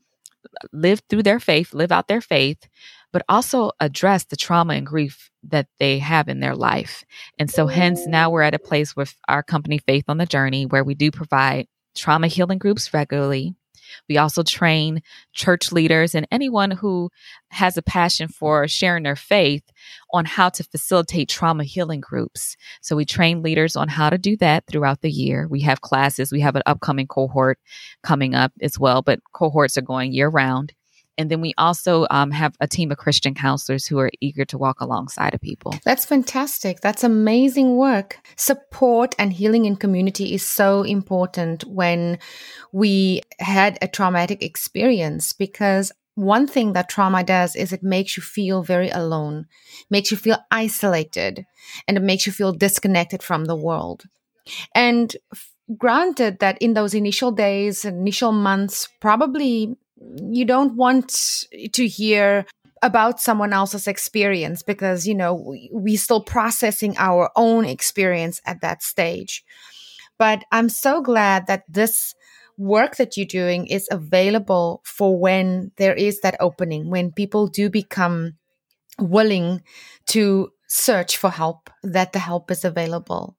live 0.71 1.01
through 1.09 1.23
their 1.23 1.39
faith, 1.39 1.73
live 1.73 1.91
out 1.91 2.07
their 2.07 2.21
faith, 2.21 2.67
but 3.11 3.23
also 3.29 3.71
address 3.79 4.25
the 4.25 4.35
trauma 4.35 4.73
and 4.73 4.85
grief 4.85 5.29
that 5.43 5.67
they 5.79 5.99
have 5.99 6.27
in 6.27 6.39
their 6.39 6.55
life. 6.55 7.03
And 7.37 7.49
so, 7.49 7.67
hence, 7.67 8.07
now 8.07 8.29
we're 8.29 8.41
at 8.41 8.55
a 8.55 8.59
place 8.59 8.95
with 8.95 9.15
our 9.27 9.43
company, 9.43 9.77
Faith 9.77 10.05
on 10.07 10.17
the 10.17 10.25
Journey, 10.25 10.65
where 10.65 10.83
we 10.83 10.95
do 10.95 11.11
provide 11.11 11.67
trauma 11.95 12.27
healing 12.27 12.57
groups 12.57 12.93
regularly. 12.93 13.55
We 14.09 14.17
also 14.17 14.43
train 14.43 15.01
church 15.33 15.71
leaders 15.71 16.15
and 16.15 16.27
anyone 16.31 16.71
who 16.71 17.09
has 17.49 17.77
a 17.77 17.81
passion 17.81 18.27
for 18.27 18.67
sharing 18.67 19.03
their 19.03 19.15
faith 19.15 19.63
on 20.11 20.25
how 20.25 20.49
to 20.49 20.63
facilitate 20.63 21.29
trauma 21.29 21.63
healing 21.63 22.01
groups. 22.01 22.55
So 22.81 22.95
we 22.95 23.05
train 23.05 23.41
leaders 23.41 23.75
on 23.75 23.87
how 23.87 24.09
to 24.09 24.17
do 24.17 24.37
that 24.37 24.65
throughout 24.67 25.01
the 25.01 25.11
year. 25.11 25.47
We 25.47 25.61
have 25.61 25.81
classes, 25.81 26.31
we 26.31 26.41
have 26.41 26.55
an 26.55 26.63
upcoming 26.65 27.07
cohort 27.07 27.59
coming 28.03 28.35
up 28.35 28.51
as 28.61 28.79
well, 28.79 29.01
but 29.01 29.19
cohorts 29.33 29.77
are 29.77 29.81
going 29.81 30.13
year 30.13 30.29
round. 30.29 30.73
And 31.17 31.29
then 31.29 31.41
we 31.41 31.53
also 31.57 32.07
um, 32.09 32.31
have 32.31 32.55
a 32.59 32.67
team 32.67 32.91
of 32.91 32.97
Christian 32.97 33.33
counselors 33.33 33.85
who 33.85 33.99
are 33.99 34.09
eager 34.19 34.45
to 34.45 34.57
walk 34.57 34.81
alongside 34.81 35.33
of 35.33 35.41
people. 35.41 35.75
That's 35.83 36.05
fantastic. 36.05 36.81
That's 36.81 37.03
amazing 37.03 37.75
work. 37.75 38.19
Support 38.35 39.15
and 39.19 39.31
healing 39.31 39.65
in 39.65 39.75
community 39.75 40.33
is 40.33 40.47
so 40.47 40.81
important 40.81 41.63
when 41.65 42.17
we 42.71 43.21
had 43.39 43.77
a 43.81 43.87
traumatic 43.87 44.41
experience 44.41 45.33
because 45.33 45.91
one 46.15 46.47
thing 46.47 46.73
that 46.73 46.89
trauma 46.89 47.23
does 47.23 47.55
is 47.55 47.71
it 47.71 47.83
makes 47.83 48.17
you 48.17 48.23
feel 48.23 48.61
very 48.63 48.89
alone, 48.89 49.47
makes 49.89 50.11
you 50.11 50.17
feel 50.17 50.37
isolated, 50.51 51.45
and 51.87 51.97
it 51.97 52.03
makes 52.03 52.25
you 52.25 52.31
feel 52.31 52.53
disconnected 52.53 53.23
from 53.23 53.45
the 53.45 53.55
world. 53.55 54.03
And 54.75 55.15
granted 55.77 56.39
that 56.39 56.61
in 56.61 56.73
those 56.73 56.93
initial 56.93 57.31
days, 57.31 57.85
initial 57.85 58.31
months, 58.31 58.87
probably 58.99 59.75
you 60.31 60.45
don't 60.45 60.75
want 60.75 61.09
to 61.73 61.87
hear 61.87 62.45
about 62.81 63.21
someone 63.21 63.53
else's 63.53 63.87
experience 63.87 64.61
because 64.61 65.07
you 65.07 65.15
know 65.15 65.33
we, 65.33 65.69
we 65.73 65.95
still 65.95 66.21
processing 66.21 66.95
our 66.97 67.31
own 67.35 67.65
experience 67.65 68.41
at 68.45 68.61
that 68.61 68.83
stage. 68.83 69.43
But 70.19 70.43
i'm 70.51 70.69
so 70.69 71.01
glad 71.01 71.47
that 71.47 71.63
this 71.67 72.13
work 72.57 72.97
that 72.97 73.17
you're 73.17 73.25
doing 73.25 73.65
is 73.65 73.87
available 73.89 74.81
for 74.85 75.17
when 75.17 75.71
there 75.77 75.95
is 75.95 76.21
that 76.21 76.35
opening 76.39 76.89
when 76.89 77.11
people 77.11 77.47
do 77.47 77.69
become 77.69 78.33
willing 78.99 79.63
to 80.05 80.51
search 80.67 81.17
for 81.17 81.31
help 81.31 81.69
that 81.81 82.13
the 82.13 82.19
help 82.19 82.51
is 82.51 82.63
available. 82.63 83.37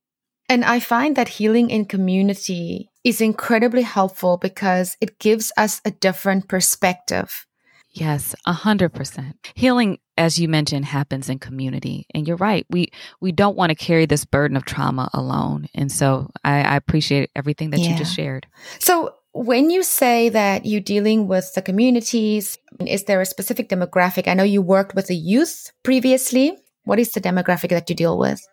And 0.48 0.64
i 0.64 0.80
find 0.80 1.16
that 1.16 1.28
healing 1.28 1.70
in 1.70 1.84
community 1.84 2.90
is 3.04 3.20
incredibly 3.20 3.82
helpful 3.82 4.38
because 4.38 4.96
it 5.00 5.18
gives 5.18 5.52
us 5.56 5.80
a 5.84 5.90
different 5.90 6.48
perspective. 6.48 7.46
Yes, 7.90 8.34
a 8.44 8.52
hundred 8.52 8.92
percent. 8.92 9.36
Healing, 9.54 9.98
as 10.18 10.36
you 10.38 10.48
mentioned, 10.48 10.84
happens 10.84 11.28
in 11.28 11.38
community, 11.38 12.06
and 12.12 12.26
you're 12.26 12.36
right. 12.36 12.66
We 12.68 12.90
we 13.20 13.30
don't 13.30 13.56
want 13.56 13.70
to 13.70 13.76
carry 13.76 14.04
this 14.04 14.24
burden 14.24 14.56
of 14.56 14.64
trauma 14.64 15.08
alone, 15.14 15.68
and 15.74 15.92
so 15.92 16.30
I, 16.42 16.62
I 16.62 16.76
appreciate 16.76 17.30
everything 17.36 17.70
that 17.70 17.78
yeah. 17.78 17.90
you 17.90 17.96
just 17.96 18.16
shared. 18.16 18.48
So, 18.80 19.14
when 19.32 19.70
you 19.70 19.84
say 19.84 20.28
that 20.30 20.66
you're 20.66 20.80
dealing 20.80 21.28
with 21.28 21.54
the 21.54 21.62
communities, 21.62 22.58
is 22.84 23.04
there 23.04 23.20
a 23.20 23.26
specific 23.26 23.68
demographic? 23.68 24.26
I 24.26 24.34
know 24.34 24.42
you 24.42 24.60
worked 24.60 24.96
with 24.96 25.06
the 25.06 25.16
youth 25.16 25.70
previously. 25.84 26.58
What 26.82 26.98
is 26.98 27.12
the 27.12 27.20
demographic 27.20 27.70
that 27.70 27.88
you 27.88 27.94
deal 27.94 28.18
with? 28.18 28.44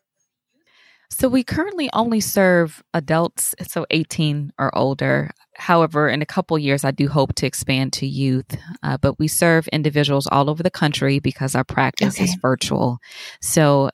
So 1.12 1.28
we 1.28 1.44
currently 1.44 1.90
only 1.94 2.22
serve 2.22 2.82
adults, 2.94 3.54
so 3.68 3.86
18 3.92 4.54
or 4.58 4.76
older. 4.76 5.30
However, 5.56 6.08
in 6.08 6.22
a 6.22 6.26
couple 6.26 6.58
years, 6.58 6.84
I 6.84 6.92
do 6.92 7.08
hope 7.10 7.36
to 7.36 7.46
expand 7.46 7.94
to 7.94 8.08
youth. 8.08 8.58
Uh, 8.82 8.98
but 8.98 9.20
we 9.20 9.28
serve 9.28 9.68
individuals 9.68 10.26
all 10.32 10.50
over 10.50 10.64
the 10.64 10.72
country 10.72 11.20
because 11.20 11.54
our 11.54 11.66
practice 11.66 12.16
okay. 12.16 12.24
is 12.24 12.36
virtual. 12.42 12.98
So, 13.42 13.92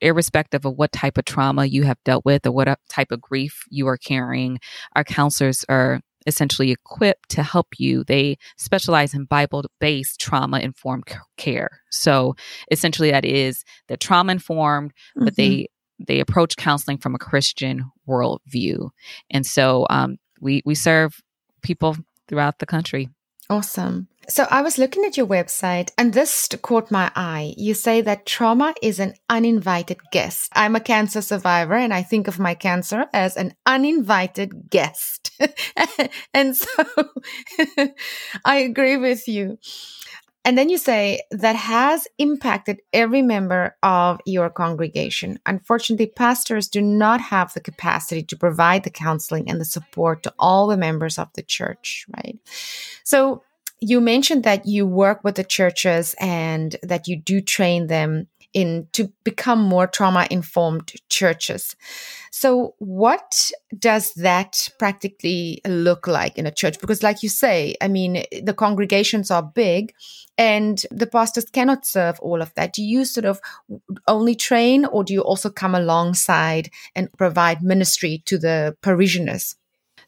irrespective 0.00 0.64
of 0.64 0.74
what 0.76 0.92
type 0.92 1.16
of 1.16 1.24
trauma 1.24 1.64
you 1.64 1.84
have 1.84 1.98
dealt 2.04 2.24
with 2.24 2.46
or 2.46 2.52
what 2.52 2.78
type 2.88 3.10
of 3.10 3.20
grief 3.20 3.64
you 3.70 3.86
are 3.88 3.96
carrying, 3.96 4.58
our 4.94 5.04
counselors 5.04 5.64
are 5.68 6.00
essentially 6.26 6.70
equipped 6.70 7.30
to 7.30 7.42
help 7.42 7.68
you. 7.78 8.04
They 8.04 8.36
specialize 8.56 9.14
in 9.14 9.24
Bible 9.24 9.64
based 9.80 10.20
trauma 10.20 10.58
informed 10.58 11.04
care. 11.36 11.80
So 11.90 12.34
essentially, 12.70 13.10
that 13.10 13.24
is 13.24 13.64
they're 13.88 13.96
trauma 13.96 14.32
informed, 14.32 14.92
mm-hmm. 14.92 15.24
but 15.24 15.36
they 15.36 15.68
they 16.06 16.20
approach 16.20 16.56
counseling 16.56 16.98
from 16.98 17.14
a 17.14 17.18
Christian 17.18 17.90
worldview. 18.08 18.90
And 19.30 19.46
so 19.46 19.86
um, 19.90 20.18
we, 20.40 20.62
we 20.64 20.74
serve 20.74 21.20
people 21.62 21.96
throughout 22.28 22.58
the 22.58 22.66
country. 22.66 23.08
Awesome. 23.48 24.08
So 24.28 24.46
I 24.48 24.62
was 24.62 24.78
looking 24.78 25.04
at 25.04 25.16
your 25.16 25.26
website 25.26 25.90
and 25.98 26.12
this 26.12 26.48
caught 26.62 26.92
my 26.92 27.10
eye. 27.16 27.52
You 27.56 27.74
say 27.74 28.00
that 28.02 28.24
trauma 28.24 28.74
is 28.80 29.00
an 29.00 29.14
uninvited 29.28 29.98
guest. 30.12 30.52
I'm 30.54 30.76
a 30.76 30.80
cancer 30.80 31.20
survivor 31.20 31.74
and 31.74 31.92
I 31.92 32.02
think 32.02 32.28
of 32.28 32.38
my 32.38 32.54
cancer 32.54 33.06
as 33.12 33.36
an 33.36 33.54
uninvited 33.66 34.70
guest. 34.70 35.32
and 36.34 36.56
so 36.56 36.68
I 38.44 38.58
agree 38.58 38.96
with 38.98 39.26
you. 39.26 39.58
And 40.50 40.58
then 40.58 40.68
you 40.68 40.78
say 40.78 41.20
that 41.30 41.54
has 41.54 42.08
impacted 42.18 42.80
every 42.92 43.22
member 43.22 43.76
of 43.84 44.18
your 44.26 44.50
congregation. 44.50 45.38
Unfortunately, 45.46 46.08
pastors 46.08 46.66
do 46.66 46.82
not 46.82 47.20
have 47.20 47.54
the 47.54 47.60
capacity 47.60 48.24
to 48.24 48.36
provide 48.36 48.82
the 48.82 48.90
counseling 48.90 49.48
and 49.48 49.60
the 49.60 49.64
support 49.64 50.24
to 50.24 50.34
all 50.40 50.66
the 50.66 50.76
members 50.76 51.20
of 51.20 51.28
the 51.34 51.42
church, 51.44 52.04
right? 52.16 52.36
So 53.04 53.44
you 53.78 54.00
mentioned 54.00 54.42
that 54.42 54.66
you 54.66 54.88
work 54.88 55.22
with 55.22 55.36
the 55.36 55.44
churches 55.44 56.16
and 56.18 56.74
that 56.82 57.06
you 57.06 57.14
do 57.14 57.40
train 57.40 57.86
them 57.86 58.26
in 58.52 58.88
to 58.92 59.12
become 59.24 59.60
more 59.60 59.86
trauma 59.86 60.26
informed 60.30 60.92
churches. 61.08 61.76
So 62.30 62.74
what 62.78 63.50
does 63.78 64.12
that 64.14 64.68
practically 64.78 65.60
look 65.66 66.06
like 66.06 66.36
in 66.38 66.46
a 66.46 66.50
church? 66.50 66.80
Because 66.80 67.02
like 67.02 67.22
you 67.22 67.28
say, 67.28 67.74
I 67.80 67.88
mean, 67.88 68.24
the 68.42 68.54
congregations 68.54 69.30
are 69.30 69.42
big 69.42 69.92
and 70.38 70.84
the 70.90 71.06
pastors 71.06 71.44
cannot 71.44 71.86
serve 71.86 72.18
all 72.20 72.42
of 72.42 72.54
that. 72.54 72.72
Do 72.72 72.82
you 72.82 73.04
sort 73.04 73.26
of 73.26 73.40
only 74.08 74.34
train 74.34 74.84
or 74.84 75.04
do 75.04 75.12
you 75.12 75.20
also 75.20 75.50
come 75.50 75.74
alongside 75.74 76.70
and 76.94 77.12
provide 77.16 77.62
ministry 77.62 78.22
to 78.26 78.38
the 78.38 78.76
parishioners? 78.82 79.56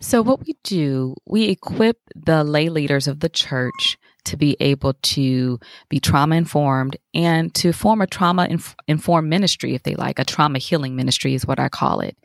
So, 0.00 0.20
what 0.20 0.44
we 0.44 0.56
do, 0.64 1.14
we 1.26 1.44
equip 1.44 1.98
the 2.16 2.42
lay 2.42 2.68
leaders 2.68 3.06
of 3.06 3.20
the 3.20 3.28
church 3.28 3.96
to 4.24 4.36
be 4.36 4.56
able 4.60 4.94
to 4.94 5.58
be 5.88 6.00
trauma 6.00 6.36
informed 6.36 6.96
and 7.14 7.54
to 7.54 7.72
form 7.72 8.00
a 8.00 8.06
trauma 8.06 8.46
inf- 8.46 8.76
informed 8.88 9.28
ministry, 9.28 9.74
if 9.74 9.82
they 9.82 9.94
like. 9.94 10.18
A 10.18 10.24
trauma 10.24 10.58
healing 10.58 10.96
ministry 10.96 11.34
is 11.34 11.46
what 11.46 11.58
I 11.58 11.68
call 11.68 12.00
it. 12.00 12.16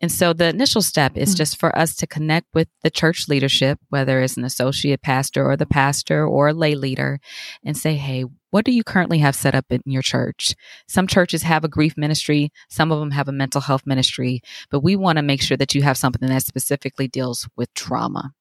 And 0.00 0.10
so 0.10 0.32
the 0.32 0.48
initial 0.48 0.82
step 0.82 1.16
is 1.16 1.30
mm-hmm. 1.30 1.36
just 1.36 1.58
for 1.58 1.76
us 1.76 1.94
to 1.96 2.06
connect 2.06 2.46
with 2.54 2.68
the 2.82 2.90
church 2.90 3.28
leadership, 3.28 3.78
whether 3.90 4.20
it's 4.20 4.36
an 4.36 4.44
associate 4.44 5.02
pastor 5.02 5.48
or 5.48 5.56
the 5.56 5.66
pastor 5.66 6.26
or 6.26 6.48
a 6.48 6.54
lay 6.54 6.74
leader, 6.74 7.20
and 7.64 7.76
say, 7.76 7.94
hey, 7.94 8.24
what 8.50 8.64
do 8.66 8.72
you 8.72 8.84
currently 8.84 9.18
have 9.18 9.34
set 9.34 9.54
up 9.54 9.66
in 9.70 9.80
your 9.86 10.02
church? 10.02 10.54
Some 10.86 11.06
churches 11.06 11.42
have 11.42 11.64
a 11.64 11.68
grief 11.68 11.96
ministry, 11.96 12.52
some 12.68 12.92
of 12.92 13.00
them 13.00 13.12
have 13.12 13.28
a 13.28 13.32
mental 13.32 13.62
health 13.62 13.86
ministry, 13.86 14.42
but 14.70 14.80
we 14.80 14.94
want 14.94 15.16
to 15.16 15.22
make 15.22 15.40
sure 15.40 15.56
that 15.56 15.74
you 15.74 15.82
have 15.82 15.96
something 15.96 16.28
that 16.28 16.42
specifically 16.42 17.08
deals 17.08 17.48
with 17.56 17.72
trauma. 17.72 18.32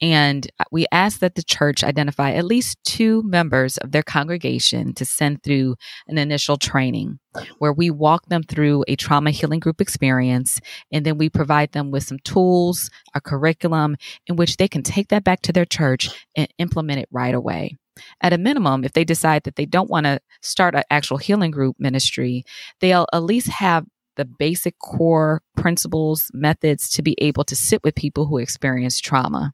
And 0.00 0.46
we 0.70 0.86
ask 0.92 1.20
that 1.20 1.34
the 1.34 1.42
church 1.42 1.84
identify 1.84 2.32
at 2.32 2.44
least 2.44 2.78
two 2.84 3.22
members 3.24 3.76
of 3.78 3.92
their 3.92 4.02
congregation 4.02 4.94
to 4.94 5.04
send 5.04 5.42
through 5.42 5.76
an 6.08 6.18
initial 6.18 6.56
training 6.56 7.18
where 7.58 7.72
we 7.72 7.90
walk 7.90 8.26
them 8.26 8.42
through 8.42 8.84
a 8.88 8.96
trauma 8.96 9.30
healing 9.30 9.60
group 9.60 9.80
experience. 9.80 10.58
And 10.90 11.04
then 11.04 11.18
we 11.18 11.28
provide 11.28 11.72
them 11.72 11.90
with 11.90 12.04
some 12.04 12.18
tools, 12.24 12.90
a 13.14 13.20
curriculum 13.20 13.96
in 14.26 14.36
which 14.36 14.56
they 14.56 14.68
can 14.68 14.82
take 14.82 15.08
that 15.08 15.24
back 15.24 15.42
to 15.42 15.52
their 15.52 15.64
church 15.64 16.10
and 16.36 16.48
implement 16.58 17.00
it 17.00 17.08
right 17.10 17.34
away. 17.34 17.76
At 18.22 18.32
a 18.32 18.38
minimum, 18.38 18.84
if 18.84 18.92
they 18.92 19.04
decide 19.04 19.44
that 19.44 19.56
they 19.56 19.66
don't 19.66 19.90
want 19.90 20.06
to 20.06 20.20
start 20.42 20.74
an 20.74 20.84
actual 20.90 21.18
healing 21.18 21.50
group 21.50 21.76
ministry, 21.78 22.44
they'll 22.80 23.06
at 23.12 23.22
least 23.22 23.48
have 23.48 23.84
the 24.16 24.24
basic 24.24 24.78
core 24.78 25.42
principles, 25.56 26.30
methods 26.32 26.88
to 26.90 27.02
be 27.02 27.14
able 27.18 27.44
to 27.44 27.56
sit 27.56 27.82
with 27.84 27.94
people 27.94 28.26
who 28.26 28.38
experience 28.38 29.00
trauma. 29.00 29.52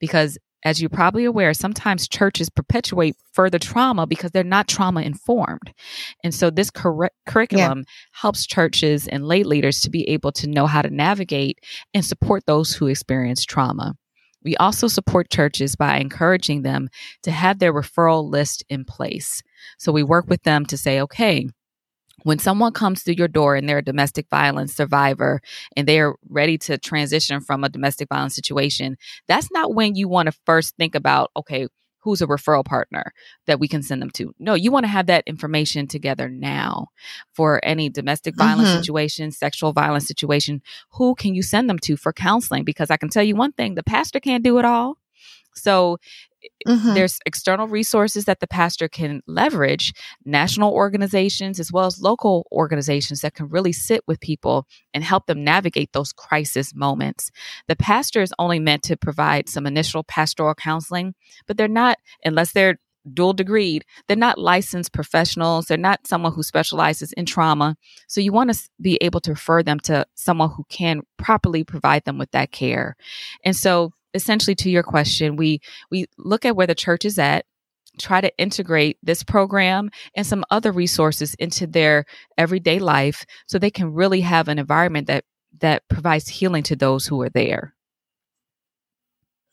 Because 0.00 0.38
as 0.64 0.80
you're 0.80 0.90
probably 0.90 1.24
aware, 1.24 1.54
sometimes 1.54 2.06
churches 2.06 2.48
perpetuate 2.48 3.16
further 3.32 3.58
trauma 3.58 4.06
because 4.06 4.30
they're 4.30 4.44
not 4.44 4.68
trauma 4.68 5.02
informed. 5.02 5.72
And 6.22 6.34
so 6.34 6.50
this 6.50 6.70
cur- 6.70 7.10
curriculum 7.26 7.78
yeah. 7.78 7.84
helps 8.12 8.46
churches 8.46 9.08
and 9.08 9.26
lay 9.26 9.42
leaders 9.42 9.80
to 9.80 9.90
be 9.90 10.08
able 10.08 10.30
to 10.32 10.46
know 10.46 10.66
how 10.66 10.82
to 10.82 10.90
navigate 10.90 11.58
and 11.94 12.04
support 12.04 12.46
those 12.46 12.72
who 12.72 12.86
experience 12.86 13.44
trauma. 13.44 13.94
We 14.44 14.56
also 14.56 14.88
support 14.88 15.30
churches 15.30 15.76
by 15.76 15.98
encouraging 15.98 16.62
them 16.62 16.88
to 17.22 17.30
have 17.30 17.58
their 17.58 17.72
referral 17.72 18.28
list 18.28 18.64
in 18.68 18.84
place. 18.84 19.42
So 19.78 19.92
we 19.92 20.02
work 20.02 20.26
with 20.28 20.42
them 20.42 20.66
to 20.66 20.76
say, 20.76 21.00
okay, 21.00 21.48
when 22.24 22.38
someone 22.38 22.72
comes 22.72 23.02
through 23.02 23.14
your 23.14 23.28
door 23.28 23.56
and 23.56 23.68
they're 23.68 23.78
a 23.78 23.84
domestic 23.84 24.28
violence 24.30 24.74
survivor 24.74 25.40
and 25.76 25.86
they're 25.86 26.14
ready 26.28 26.58
to 26.58 26.78
transition 26.78 27.40
from 27.40 27.64
a 27.64 27.68
domestic 27.68 28.08
violence 28.08 28.34
situation, 28.34 28.96
that's 29.28 29.50
not 29.52 29.74
when 29.74 29.94
you 29.94 30.08
want 30.08 30.26
to 30.26 30.38
first 30.44 30.76
think 30.76 30.94
about, 30.94 31.30
okay, 31.36 31.68
who's 32.02 32.20
a 32.20 32.26
referral 32.26 32.64
partner 32.64 33.12
that 33.46 33.60
we 33.60 33.68
can 33.68 33.82
send 33.82 34.02
them 34.02 34.10
to. 34.10 34.34
No, 34.38 34.54
you 34.54 34.72
want 34.72 34.84
to 34.84 34.88
have 34.88 35.06
that 35.06 35.24
information 35.26 35.86
together 35.86 36.28
now 36.28 36.88
for 37.32 37.60
any 37.62 37.88
domestic 37.88 38.36
violence 38.36 38.68
mm-hmm. 38.68 38.78
situation, 38.78 39.30
sexual 39.30 39.72
violence 39.72 40.06
situation. 40.06 40.62
Who 40.94 41.14
can 41.14 41.34
you 41.34 41.42
send 41.42 41.70
them 41.70 41.78
to 41.80 41.96
for 41.96 42.12
counseling? 42.12 42.64
Because 42.64 42.90
I 42.90 42.96
can 42.96 43.08
tell 43.08 43.22
you 43.22 43.36
one 43.36 43.52
thing 43.52 43.74
the 43.74 43.84
pastor 43.84 44.20
can't 44.20 44.42
do 44.42 44.58
it 44.58 44.64
all. 44.64 44.98
So 45.54 45.98
Mm-hmm. 46.66 46.94
There's 46.94 47.18
external 47.26 47.68
resources 47.68 48.24
that 48.26 48.40
the 48.40 48.46
pastor 48.46 48.88
can 48.88 49.22
leverage, 49.26 49.92
national 50.24 50.72
organizations 50.72 51.58
as 51.58 51.72
well 51.72 51.86
as 51.86 52.00
local 52.00 52.46
organizations 52.52 53.20
that 53.20 53.34
can 53.34 53.48
really 53.48 53.72
sit 53.72 54.02
with 54.06 54.20
people 54.20 54.66
and 54.94 55.04
help 55.04 55.26
them 55.26 55.44
navigate 55.44 55.92
those 55.92 56.12
crisis 56.12 56.74
moments. 56.74 57.30
The 57.68 57.76
pastor 57.76 58.22
is 58.22 58.34
only 58.38 58.58
meant 58.58 58.82
to 58.84 58.96
provide 58.96 59.48
some 59.48 59.66
initial 59.66 60.04
pastoral 60.04 60.54
counseling, 60.54 61.14
but 61.46 61.56
they're 61.56 61.68
not, 61.68 61.98
unless 62.24 62.52
they're 62.52 62.78
dual 63.12 63.34
degreed, 63.34 63.82
they're 64.06 64.16
not 64.16 64.38
licensed 64.38 64.92
professionals. 64.92 65.66
They're 65.66 65.76
not 65.76 66.06
someone 66.06 66.32
who 66.32 66.42
specializes 66.42 67.12
in 67.14 67.26
trauma. 67.26 67.76
So 68.06 68.20
you 68.20 68.32
want 68.32 68.52
to 68.52 68.68
be 68.80 68.96
able 69.00 69.20
to 69.20 69.32
refer 69.32 69.62
them 69.62 69.80
to 69.80 70.06
someone 70.14 70.50
who 70.50 70.64
can 70.68 71.02
properly 71.18 71.64
provide 71.64 72.04
them 72.04 72.18
with 72.18 72.30
that 72.30 72.52
care. 72.52 72.96
And 73.44 73.56
so 73.56 73.92
essentially 74.14 74.54
to 74.56 74.70
your 74.70 74.82
question, 74.82 75.36
we 75.36 75.60
we 75.90 76.06
look 76.18 76.44
at 76.44 76.56
where 76.56 76.66
the 76.66 76.74
church 76.74 77.04
is 77.04 77.18
at, 77.18 77.44
try 77.98 78.20
to 78.20 78.36
integrate 78.38 78.98
this 79.02 79.22
program 79.22 79.90
and 80.14 80.26
some 80.26 80.44
other 80.50 80.72
resources 80.72 81.34
into 81.34 81.66
their 81.66 82.04
everyday 82.38 82.78
life 82.78 83.24
so 83.46 83.58
they 83.58 83.70
can 83.70 83.92
really 83.92 84.20
have 84.20 84.48
an 84.48 84.58
environment 84.58 85.06
that 85.06 85.24
that 85.60 85.86
provides 85.88 86.28
healing 86.28 86.62
to 86.62 86.76
those 86.76 87.06
who 87.06 87.20
are 87.20 87.30
there. 87.30 87.74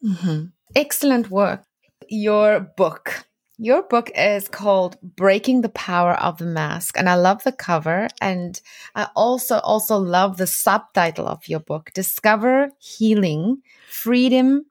Mm-hmm. 0.04 0.46
Excellent 0.76 1.30
work. 1.30 1.64
Your 2.08 2.60
book. 2.60 3.26
Your 3.62 3.84
book 3.84 4.10
is 4.16 4.48
called 4.48 4.98
Breaking 5.02 5.60
the 5.60 5.68
Power 5.68 6.14
of 6.14 6.38
the 6.38 6.46
Mask 6.46 6.98
and 6.98 7.10
I 7.10 7.16
love 7.16 7.44
the 7.44 7.52
cover 7.52 8.08
and 8.22 8.60
I 8.96 9.10
also 9.18 9.60
also 9.60 9.98
love 9.98 10.38
the 10.38 10.48
subtitle 10.48 11.28
of 11.28 11.46
your 11.50 11.60
book 11.60 11.92
Discover 11.94 12.70
Healing 12.80 13.62
freedom 13.90 14.66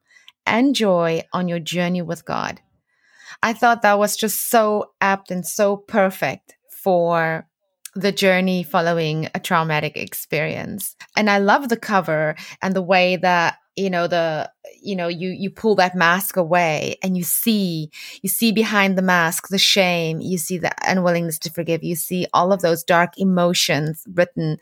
and 0.46 0.74
joy 0.74 1.22
on 1.34 1.48
your 1.48 1.58
journey 1.58 2.00
with 2.00 2.24
God. 2.24 2.62
I 3.42 3.52
thought 3.52 3.82
that 3.82 3.98
was 3.98 4.16
just 4.16 4.48
so 4.48 4.92
apt 5.02 5.30
and 5.30 5.46
so 5.46 5.76
perfect 5.76 6.56
for 6.70 7.46
the 7.94 8.12
journey 8.12 8.62
following 8.62 9.28
a 9.34 9.40
traumatic 9.40 9.98
experience. 9.98 10.96
And 11.14 11.28
I 11.28 11.38
love 11.38 11.68
the 11.68 11.76
cover 11.76 12.36
and 12.62 12.74
the 12.74 12.80
way 12.80 13.16
that 13.16 13.58
you 13.78 13.88
know 13.90 14.06
the 14.06 14.50
you 14.82 14.96
know 14.96 15.08
you 15.08 15.30
you 15.30 15.50
pull 15.50 15.74
that 15.76 15.94
mask 15.94 16.36
away 16.36 16.96
and 17.02 17.16
you 17.16 17.22
see 17.22 17.90
you 18.22 18.28
see 18.28 18.52
behind 18.52 18.98
the 18.98 19.02
mask 19.02 19.48
the 19.48 19.58
shame 19.58 20.20
you 20.20 20.36
see 20.36 20.58
the 20.58 20.72
unwillingness 20.86 21.38
to 21.38 21.50
forgive 21.50 21.82
you 21.84 21.94
see 21.94 22.26
all 22.34 22.52
of 22.52 22.60
those 22.60 22.82
dark 22.84 23.12
emotions 23.18 24.04
written 24.14 24.58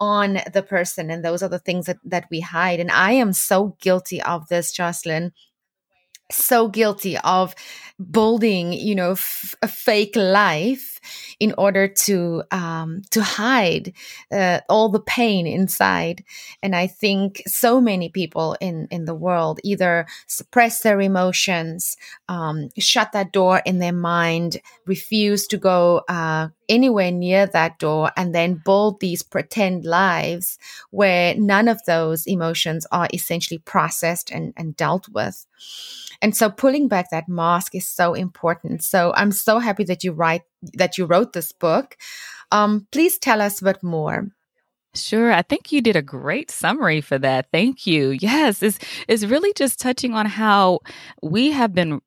on 0.00 0.38
the 0.52 0.62
person 0.62 1.10
and 1.10 1.24
those 1.24 1.42
are 1.42 1.48
the 1.48 1.58
things 1.58 1.86
that 1.86 1.98
that 2.04 2.26
we 2.30 2.40
hide. 2.40 2.80
And 2.80 2.90
i 2.90 3.12
am 3.12 3.32
so 3.32 3.76
guilty 3.80 4.22
of 4.22 4.48
this 4.48 4.72
jocelyn 4.72 5.32
so 6.30 6.68
guilty 6.68 7.18
of 7.18 7.54
building 8.10 8.72
you 8.72 8.94
know 8.94 9.12
f- 9.12 9.54
a 9.62 9.68
fake 9.68 10.16
life 10.16 11.00
in 11.38 11.54
order 11.56 11.86
to 11.86 12.42
um, 12.50 13.02
to 13.10 13.22
hide 13.22 13.92
uh, 14.32 14.60
all 14.68 14.88
the 14.88 15.00
pain 15.00 15.46
inside. 15.46 16.24
And 16.62 16.74
i 16.74 16.86
think 16.86 17.42
so 17.46 17.80
many 17.80 18.08
people 18.08 18.56
in 18.60 18.88
in 18.90 19.04
the 19.04 19.14
world 19.14 19.60
either 19.62 20.06
suppress 20.26 20.80
their 20.82 21.00
emotions 21.00 21.96
um, 22.28 22.68
shut 22.78 23.12
that 23.12 23.32
door 23.32 23.62
in 23.64 23.78
their 23.78 23.92
mind 23.92 24.60
refuse 24.86 25.46
to 25.48 25.56
go 25.58 26.02
uh, 26.08 26.48
anywhere 26.68 27.10
near 27.10 27.46
that 27.46 27.78
door 27.78 28.10
and 28.16 28.34
then 28.34 28.60
build 28.64 29.00
these 29.00 29.22
pretend 29.22 29.84
lives 29.84 30.58
where 30.90 31.34
none 31.36 31.68
of 31.68 31.80
those 31.86 32.26
emotions 32.26 32.86
are 32.92 33.08
essentially 33.12 33.58
processed 33.58 34.30
and, 34.30 34.52
and 34.56 34.76
dealt 34.76 35.08
with 35.08 35.46
and 36.24 36.34
so 36.34 36.50
pulling 36.50 36.88
back 36.88 37.10
that 37.10 37.28
mask 37.28 37.74
is 37.74 37.86
so 37.86 38.14
important. 38.14 38.82
So 38.82 39.12
I'm 39.14 39.32
so 39.32 39.58
happy 39.58 39.84
that 39.84 40.04
you 40.04 40.12
write 40.12 40.42
that 40.74 40.96
you 40.96 41.04
wrote 41.04 41.34
this 41.34 41.52
book. 41.52 41.96
Um, 42.50 42.86
please 42.92 43.18
tell 43.18 43.42
us 43.42 43.60
bit 43.60 43.82
more. 43.82 44.28
Sure. 44.94 45.32
I 45.32 45.42
think 45.42 45.72
you 45.72 45.82
did 45.82 45.96
a 45.96 46.02
great 46.02 46.50
summary 46.50 47.00
for 47.00 47.18
that. 47.18 47.48
Thank 47.52 47.86
you. 47.86 48.10
Yes, 48.10 48.62
it's, 48.62 48.78
it's 49.08 49.24
really 49.24 49.52
just 49.54 49.80
touching 49.80 50.14
on 50.14 50.24
how 50.24 50.80
we 51.20 51.50
have 51.50 51.74
been 51.74 52.00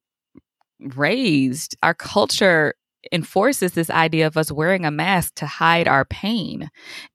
raised. 0.80 1.76
Our 1.84 1.94
culture 1.94 2.74
enforces 3.12 3.74
this 3.74 3.90
idea 3.90 4.28
of 4.28 4.38
us 4.38 4.52
wearing 4.52 4.86
a 4.86 4.92
mask 4.92 5.36
to 5.36 5.46
hide 5.46 5.88
our 5.88 6.06
pain. 6.06 6.70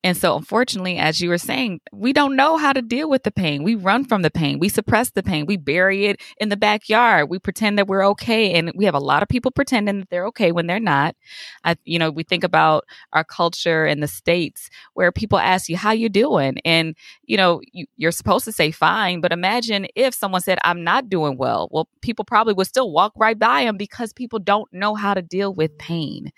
And 0.05 0.17
so, 0.17 0.37
unfortunately, 0.37 0.99
as 0.99 1.21
you 1.21 1.29
were 1.29 1.39
saying, 1.39 1.81
we 1.93 2.13
don't 2.13 2.37
know 2.37 2.57
how 2.57 2.73
to 2.73 2.83
deal 2.83 3.09
with 3.09 3.23
the 3.23 3.31
pain. 3.31 3.63
We 3.63 3.75
run 3.75 4.05
from 4.05 4.23
the 4.23 4.31
pain, 4.31 4.59
we 4.59 4.69
suppress 4.69 5.11
the 5.11 5.23
pain, 5.23 5.47
we 5.47 5.57
bury 5.57 6.07
it 6.07 6.21
in 6.39 6.49
the 6.49 6.57
backyard, 6.57 7.29
we 7.29 7.39
pretend 7.39 7.79
that 7.79 7.89
we're 7.89 8.07
okay. 8.09 8.53
And 8.53 8.73
we 8.75 8.85
have 8.85 8.95
a 8.95 9.01
lot 9.01 9.23
of 9.23 9.29
people 9.29 9.51
pretending 9.51 10.01
that 10.01 10.11
they're 10.11 10.27
okay 10.27 10.53
when 10.53 10.67
they're 10.67 10.81
not. 10.81 11.17
I, 11.65 11.77
you 11.85 11.99
know, 11.99 12.11
we 12.11 12.23
think 12.23 12.45
about 12.45 12.85
our 13.13 13.25
culture 13.25 13.87
in 13.87 14.01
the 14.01 14.09
States 14.09 14.71
where 14.95 15.13
people 15.13 15.39
ask 15.39 15.69
you, 15.69 15.77
How 15.77 15.93
you 15.93 16.09
doing? 16.09 16.57
And, 16.65 16.97
you 17.25 17.37
know, 17.37 17.61
you, 17.73 17.87
you're 17.97 18.13
supposed 18.13 18.45
to 18.47 18.53
say 18.53 18.71
fine, 18.71 19.21
but 19.21 19.33
imagine 19.33 19.87
if 19.95 20.15
someone 20.15 20.41
said, 20.41 20.59
I'm 20.65 20.85
not 20.85 21.09
doing 21.09 21.37
well. 21.37 21.69
Well, 21.71 21.89
people 22.01 22.25
probably 22.25 22.55
would 22.55 22.67
still 22.67 22.91
walk 22.91 23.13
right 23.17 23.39
by 23.39 23.65
them 23.65 23.77
because 23.77 24.13
people 24.13 24.39
don't 24.39 24.73
know 24.73 24.95
how 24.95 25.15
to 25.15 25.23
deal 25.23 25.55
with 25.55 25.77
pain. 25.83 26.31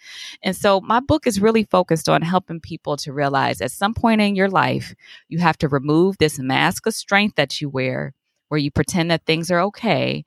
And 0.43 0.57
so 0.57 0.81
my 0.81 1.01
book 1.01 1.27
is 1.27 1.41
really 1.41 1.65
focused 1.65 2.09
on 2.09 2.23
helping 2.23 2.61
people 2.61 2.97
to 2.99 3.13
realize 3.13 3.61
at 3.61 3.71
some 3.71 3.93
point 3.93 4.23
in 4.23 4.35
your 4.35 4.49
life, 4.49 4.95
you 5.29 5.39
have 5.39 5.59
to 5.59 5.69
remove 5.69 6.17
this 6.19 6.39
mask 6.39 6.87
of 6.87 6.95
strength 6.95 7.37
that 7.37 7.61
you 7.61 7.69
wear 7.69 8.15
where 8.49 8.59
you 8.59 8.71
pretend 8.71 9.11
that 9.11 9.25
things 9.27 9.51
are 9.51 9.61
okay 9.61 10.25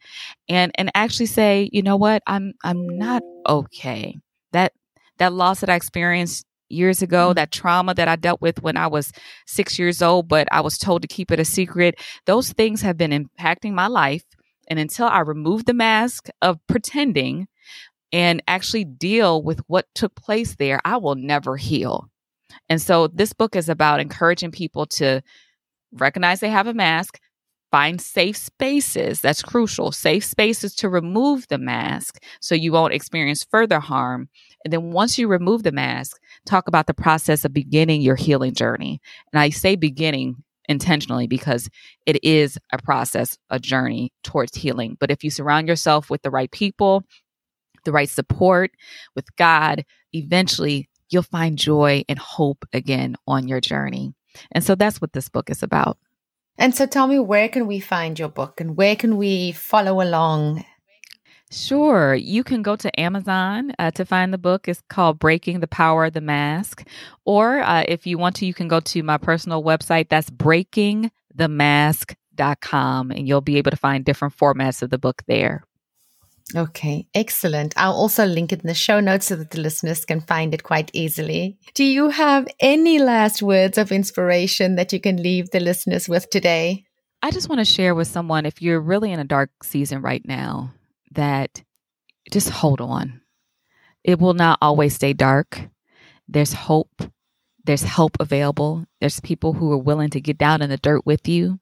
and 0.50 0.72
and 0.76 0.92
actually 0.96 1.26
say, 1.26 1.70
you 1.72 1.82
know 1.82 1.98
what? 1.98 2.22
I'm 2.28 2.54
I'm 2.64 2.88
not 2.88 3.24
okay. 3.48 4.18
That 4.52 4.74
that 5.18 5.34
loss 5.34 5.62
that 5.62 5.70
I 5.70 5.76
experienced 5.76 6.46
years 6.70 7.02
ago, 7.02 7.28
mm-hmm. 7.28 7.36
that 7.36 7.52
trauma 7.52 7.94
that 7.94 8.08
I 8.08 8.16
dealt 8.16 8.42
with 8.42 8.62
when 8.62 8.78
I 8.78 8.88
was 8.88 9.12
six 9.46 9.80
years 9.80 10.02
old, 10.02 10.28
but 10.28 10.48
I 10.52 10.62
was 10.62 10.78
told 10.78 11.02
to 11.02 11.08
keep 11.08 11.32
it 11.32 11.40
a 11.40 11.46
secret, 11.46 11.96
those 12.26 12.52
things 12.52 12.82
have 12.82 12.98
been 12.98 13.12
impacting 13.12 13.74
my 13.74 13.88
life. 13.88 14.24
And 14.70 14.80
until 14.80 15.08
I 15.08 15.20
remove 15.20 15.66
the 15.66 15.74
mask 15.74 16.28
of 16.42 16.60
pretending, 16.68 17.48
and 18.12 18.42
actually 18.48 18.86
deal 18.86 19.42
with 19.42 19.60
what 19.68 19.88
took 19.96 20.16
place 20.16 20.56
there, 20.56 20.80
I 20.86 20.98
will 20.98 21.16
never 21.16 21.58
heal. 21.58 22.10
And 22.70 22.82
so 22.82 23.08
this 23.08 23.34
book 23.34 23.56
is 23.56 23.70
about 23.70 24.00
encouraging 24.00 24.52
people 24.52 24.86
to 24.88 25.22
recognize 25.92 26.40
they 26.40 26.50
have 26.50 26.68
a 26.68 26.74
mask, 26.74 27.20
find 27.72 28.00
safe 28.00 28.38
spaces. 28.38 29.22
That's 29.22 29.42
crucial. 29.42 29.92
Safe 29.92 30.24
spaces 30.24 30.74
to 30.76 30.90
remove 30.90 31.48
the 31.48 31.58
mask 31.58 32.24
so 32.42 32.56
you 32.56 32.72
won't 32.72 32.94
experience 32.94 33.46
further 33.50 33.80
harm. 33.80 34.30
And 34.64 34.72
then 34.72 34.92
once 34.92 35.18
you 35.18 35.28
remove 35.28 35.64
the 35.64 35.72
mask, 35.72 36.18
talk 36.46 36.68
about 36.68 36.88
the 36.88 36.94
process 36.94 37.46
of 37.46 37.54
beginning 37.54 38.02
your 38.02 38.16
healing 38.16 38.54
journey. 38.54 39.02
And 39.32 39.40
I 39.40 39.50
say 39.50 39.76
beginning 39.76 40.44
intentionally 40.70 41.28
because 41.28 41.70
it 42.06 42.24
is 42.24 42.58
a 42.74 42.82
process, 42.82 43.38
a 43.50 43.60
journey 43.60 44.12
towards 44.24 44.56
healing. 44.56 44.98
But 45.00 45.12
if 45.12 45.24
you 45.24 45.30
surround 45.30 45.68
yourself 45.68 46.10
with 46.10 46.22
the 46.22 46.32
right 46.32 46.52
people, 46.52 47.04
the 47.84 47.92
right 47.92 48.10
support 48.10 48.72
with 49.16 49.36
God, 49.36 49.86
eventually 50.14 50.90
you'll 51.10 51.24
find 51.24 51.58
joy 51.58 52.04
and 52.10 52.20
hope 52.20 52.66
again 52.74 53.16
on 53.28 53.48
your 53.48 53.62
journey. 53.62 54.14
And 54.52 54.64
so 54.64 54.76
that's 54.76 55.02
what 55.02 55.14
this 55.14 55.30
book 55.30 55.50
is 55.50 55.64
about. 55.64 55.98
And 56.58 56.76
so 56.76 56.86
tell 56.86 57.08
me, 57.08 57.20
where 57.20 57.50
can 57.50 57.68
we 57.68 57.80
find 57.80 58.18
your 58.18 58.30
book 58.30 58.60
and 58.60 58.76
where 58.76 58.96
can 58.96 59.18
we 59.18 59.52
follow 59.52 60.02
along? 60.02 60.66
Sure. 61.50 62.14
You 62.14 62.44
can 62.44 62.62
go 62.62 62.76
to 62.76 63.00
Amazon 63.00 63.72
uh, 63.80 63.92
to 63.92 64.04
find 64.04 64.34
the 64.34 64.38
book. 64.38 64.68
It's 64.68 64.82
called 64.90 65.18
Breaking 65.18 65.62
the 65.62 65.68
Power 65.68 66.04
of 66.06 66.14
the 66.14 66.20
Mask. 66.20 66.86
Or 67.26 67.62
uh, 67.62 67.86
if 67.88 68.06
you 68.06 68.18
want 68.18 68.36
to, 68.38 68.46
you 68.46 68.54
can 68.54 68.68
go 68.68 68.82
to 68.82 69.02
my 69.02 69.18
personal 69.18 69.64
website. 69.64 70.10
That's 70.10 70.30
breakingthemask.com 70.30 73.12
and 73.12 73.28
you'll 73.28 73.42
be 73.42 73.58
able 73.58 73.72
to 73.72 73.78
find 73.78 74.04
different 74.04 74.36
formats 74.36 74.82
of 74.82 74.90
the 74.90 74.98
book 74.98 75.24
there. 75.28 75.64
Okay, 76.56 77.08
excellent. 77.14 77.74
I'll 77.76 77.94
also 77.94 78.26
link 78.26 78.54
it 78.54 78.62
in 78.62 78.68
the 78.68 78.74
show 78.74 79.02
notes 79.02 79.28
so 79.28 79.36
that 79.36 79.52
the 79.52 79.60
listeners 79.60 80.06
can 80.06 80.22
find 80.22 80.54
it 80.54 80.64
quite 80.64 80.90
easily. 80.94 81.58
Do 81.74 81.84
you 81.84 82.10
have 82.10 82.48
any 82.60 83.00
last 83.00 83.42
words 83.42 83.78
of 83.78 83.92
inspiration 83.92 84.76
that 84.76 84.94
you 84.94 85.02
can 85.02 85.22
leave 85.22 85.50
the 85.52 85.60
listeners 85.60 86.08
with 86.08 86.30
today? 86.30 86.86
I 87.22 87.32
just 87.32 87.50
want 87.50 87.60
to 87.60 87.66
share 87.66 87.94
with 87.96 88.08
someone 88.08 88.46
if 88.46 88.62
you're 88.62 88.80
really 88.80 89.12
in 89.12 89.20
a 89.20 89.26
dark 89.26 89.50
season 89.64 90.02
right 90.02 90.22
now, 90.26 90.74
that 91.12 91.64
just 92.32 92.50
hold 92.50 92.80
on. 92.80 93.22
It 94.04 94.20
will 94.20 94.34
not 94.34 94.60
always 94.62 94.96
stay 94.96 95.12
dark. 95.12 95.60
There's 96.30 96.54
hope. 96.54 97.02
There's 97.66 97.84
help 97.84 98.16
available. 98.22 98.86
There's 99.02 99.20
people 99.20 99.52
who 99.52 99.72
are 99.74 99.78
willing 99.78 100.12
to 100.12 100.22
get 100.22 100.38
down 100.38 100.62
in 100.62 100.70
the 100.70 100.78
dirt 100.78 101.06
with 101.06 101.28
you. 101.28 101.60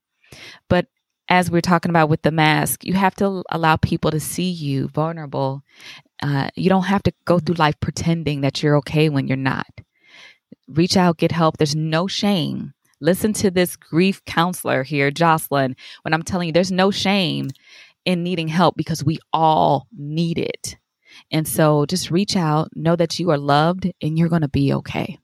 But 0.69 0.87
as 1.35 1.51
we're 1.51 1.59
talking 1.59 1.89
about 1.89 2.07
with 2.07 2.21
the 2.21 2.31
mask, 2.31 2.85
you 2.85 2.93
have 2.93 3.13
to 3.15 3.43
allow 3.51 3.75
people 3.75 4.09
to 4.09 4.21
see 4.21 4.49
you 4.49 4.87
vulnerable. 4.87 5.63
Uh, 6.23 6.49
you 6.55 6.69
don't 6.69 6.83
have 6.83 7.03
to 7.03 7.13
go 7.25 7.39
through 7.39 7.55
life 7.55 7.75
pretending 7.81 8.39
that 8.39 8.63
you're 8.63 8.77
okay 8.77 9.09
when 9.09 9.27
you're 9.27 9.35
not. 9.35 9.67
Reach 10.69 10.95
out, 10.95 11.17
get 11.17 11.33
help. 11.33 11.57
There's 11.57 11.75
no 11.75 12.07
shame. 12.07 12.73
Listen 13.01 13.33
to 13.33 13.51
this 13.51 13.75
grief 13.75 14.23
counselor 14.23 14.83
here, 14.83 15.11
Jocelyn, 15.11 15.75
when 16.03 16.13
I'm 16.13 16.23
telling 16.23 16.47
you 16.47 16.53
there's 16.53 16.71
no 16.71 16.89
shame 16.89 17.49
in 18.05 18.23
needing 18.23 18.47
help 18.47 18.77
because 18.77 19.03
we 19.03 19.19
all 19.33 19.87
need 19.91 20.37
it. 20.39 20.77
And 21.31 21.45
so 21.45 21.85
just 21.85 22.11
reach 22.11 22.37
out, 22.37 22.69
know 22.75 22.95
that 22.95 23.19
you 23.19 23.29
are 23.31 23.37
loved 23.37 23.91
and 24.01 24.17
you're 24.17 24.29
going 24.29 24.41
to 24.41 24.47
be 24.47 24.73
okay. 24.73 25.19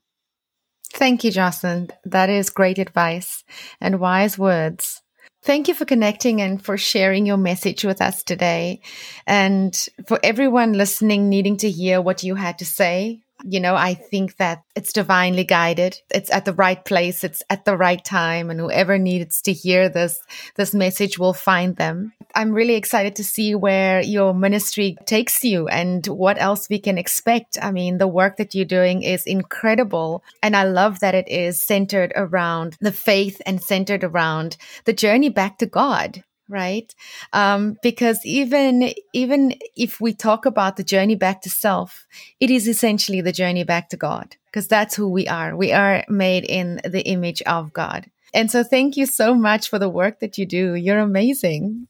Thank 0.94 1.24
you, 1.24 1.32
Jocelyn. 1.32 1.90
That 2.04 2.30
is 2.30 2.50
great 2.50 2.80
advice 2.80 3.46
and 3.80 4.02
wise 4.02 4.38
words. 4.38 5.01
Thank 5.44 5.68
you 5.68 5.74
for 5.74 5.86
connecting 5.86 6.40
and 6.40 6.64
for 6.64 6.78
sharing 6.78 7.26
your 7.26 7.38
message 7.38 7.84
with 7.84 8.00
us 8.00 8.24
today. 8.24 8.82
And 9.26 9.76
for 10.06 10.20
everyone 10.24 10.74
listening, 10.74 11.30
needing 11.30 11.58
to 11.58 11.70
hear 11.70 12.00
what 12.00 12.24
you 12.24 12.36
had 12.36 12.60
to 12.60 12.66
say, 12.66 13.22
you 13.44 13.60
know, 13.60 13.76
I 13.76 13.94
think 13.94 14.38
that 14.38 14.64
it's 14.76 14.94
divinely 14.94 15.44
guided. 15.44 16.00
It's 16.14 16.32
at 16.32 16.46
the 16.46 16.54
right 16.54 16.84
place. 16.84 17.24
It's 17.24 17.44
at 17.50 17.66
the 17.66 17.78
right 17.78 18.04
time. 18.04 18.50
And 18.50 18.60
whoever 18.60 18.98
needs 18.98 19.42
to 19.44 19.54
hear 19.54 19.90
this, 19.90 20.20
this 20.56 20.74
message 20.74 21.18
will 21.18 21.34
find 21.34 21.76
them. 21.76 22.14
I'm 22.36 22.52
really 22.52 22.76
excited 22.76 23.16
to 23.18 23.24
see 23.24 23.56
where 23.56 24.02
your 24.02 24.34
ministry 24.34 24.98
takes 25.06 25.44
you 25.44 25.68
and 25.68 26.06
what 26.08 26.42
else 26.42 26.70
we 26.70 26.80
can 26.80 26.98
expect. 26.98 27.58
I 27.62 27.72
mean, 27.72 27.98
the 27.98 28.08
work 28.08 28.38
that 28.38 28.56
you're 28.56 28.66
doing 28.66 29.04
is 29.04 29.26
incredible. 29.26 30.24
And 30.42 30.56
I 30.56 30.64
love 30.64 31.00
that 31.00 31.16
it 31.16 31.28
is 31.28 31.62
centered 31.62 32.14
around 32.16 32.78
the 32.80 32.92
faith 32.92 33.42
and 33.46 33.62
centered 33.62 34.04
around 34.04 34.58
the 34.86 34.94
journey 34.94 35.30
back 35.30 35.58
to 35.60 35.66
God 35.66 36.24
right 36.52 36.94
um, 37.34 37.78
because 37.82 38.20
even 38.26 38.94
even 39.14 39.56
if 39.76 40.00
we 40.00 40.14
talk 40.14 40.46
about 40.46 40.76
the 40.78 40.84
journey 40.84 41.16
back 41.16 41.42
to 41.42 41.50
self 41.50 42.06
it 42.40 42.50
is 42.50 42.68
essentially 42.68 43.22
the 43.22 43.32
journey 43.32 43.64
back 43.64 43.90
to 43.90 43.98
god 43.98 44.36
because 44.46 44.68
that's 44.68 44.96
who 44.96 45.10
we 45.10 45.28
are 45.28 45.56
we 45.56 45.72
are 45.72 46.04
made 46.10 46.44
in 46.44 46.80
the 46.84 47.02
image 47.08 47.42
of 47.44 47.74
god 47.74 48.06
and 48.34 48.52
so 48.52 48.64
thank 48.64 48.98
you 48.98 49.06
so 49.06 49.34
much 49.34 49.70
for 49.70 49.80
the 49.80 49.90
work 49.90 50.20
that 50.20 50.38
you 50.38 50.46
do 50.46 50.76
you're 50.76 51.00
amazing 51.00 51.88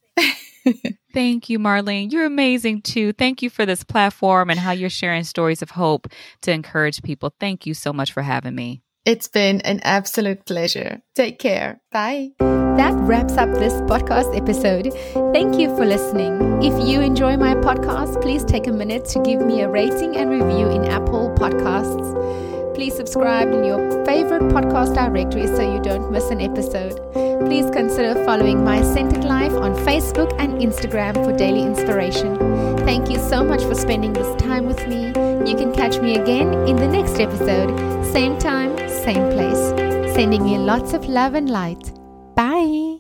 Thank 1.13 1.49
you, 1.49 1.59
Marlene. 1.59 2.11
You're 2.11 2.25
amazing 2.25 2.83
too. 2.83 3.13
Thank 3.13 3.41
you 3.41 3.49
for 3.49 3.65
this 3.65 3.83
platform 3.83 4.49
and 4.49 4.59
how 4.59 4.71
you're 4.71 4.89
sharing 4.89 5.23
stories 5.23 5.61
of 5.61 5.71
hope 5.71 6.07
to 6.41 6.51
encourage 6.51 7.01
people. 7.01 7.33
Thank 7.39 7.65
you 7.65 7.73
so 7.73 7.91
much 7.91 8.11
for 8.11 8.21
having 8.21 8.55
me. 8.55 8.81
It's 9.05 9.27
been 9.27 9.61
an 9.61 9.79
absolute 9.83 10.45
pleasure. 10.45 11.01
Take 11.15 11.39
care. 11.39 11.81
Bye. 11.91 12.31
That 12.77 12.93
wraps 12.95 13.37
up 13.37 13.49
this 13.53 13.73
podcast 13.81 14.35
episode. 14.35 14.93
Thank 15.33 15.59
you 15.59 15.75
for 15.75 15.85
listening. 15.85 16.61
If 16.63 16.87
you 16.87 17.01
enjoy 17.01 17.37
my 17.37 17.53
podcast, 17.55 18.21
please 18.21 18.43
take 18.43 18.67
a 18.67 18.71
minute 18.71 19.05
to 19.05 19.19
give 19.21 19.41
me 19.41 19.61
a 19.61 19.69
rating 19.69 20.15
and 20.17 20.29
review 20.29 20.67
in 20.69 20.85
Apple 20.85 21.35
Podcasts. 21.37 22.75
Please 22.75 22.95
subscribe 22.95 23.49
in 23.49 23.63
your 23.63 24.05
favorite 24.05 24.43
podcast 24.53 24.95
directory 24.95 25.47
so 25.47 25.61
you 25.61 25.81
don't 25.81 26.11
miss 26.11 26.29
an 26.29 26.41
episode. 26.41 26.97
Please 27.45 27.69
consider 27.69 28.23
following 28.25 28.63
My 28.63 28.81
Centered 28.81 29.25
Life 29.25 29.53
on 29.53 29.75
Facebook 29.85 30.33
and 30.39 30.53
Instagram 30.61 31.13
for 31.23 31.35
daily 31.35 31.61
inspiration. 31.61 32.37
Thank 32.79 33.09
you 33.11 33.19
so 33.19 33.43
much 33.43 33.61
for 33.63 33.75
spending 33.75 34.13
this 34.13 34.41
time 34.41 34.65
with 34.65 34.87
me. 34.87 35.07
You 35.49 35.55
can 35.55 35.73
catch 35.73 35.99
me 35.99 36.15
again 36.15 36.53
in 36.67 36.77
the 36.77 36.87
next 36.87 37.19
episode, 37.19 37.69
same 38.11 38.39
time, 38.39 38.77
same 38.89 39.29
place. 39.31 40.13
Sending 40.15 40.47
you 40.47 40.57
lots 40.57 40.93
of 40.93 41.05
love 41.05 41.35
and 41.35 41.49
light. 41.49 42.00
Bye. 42.41 42.90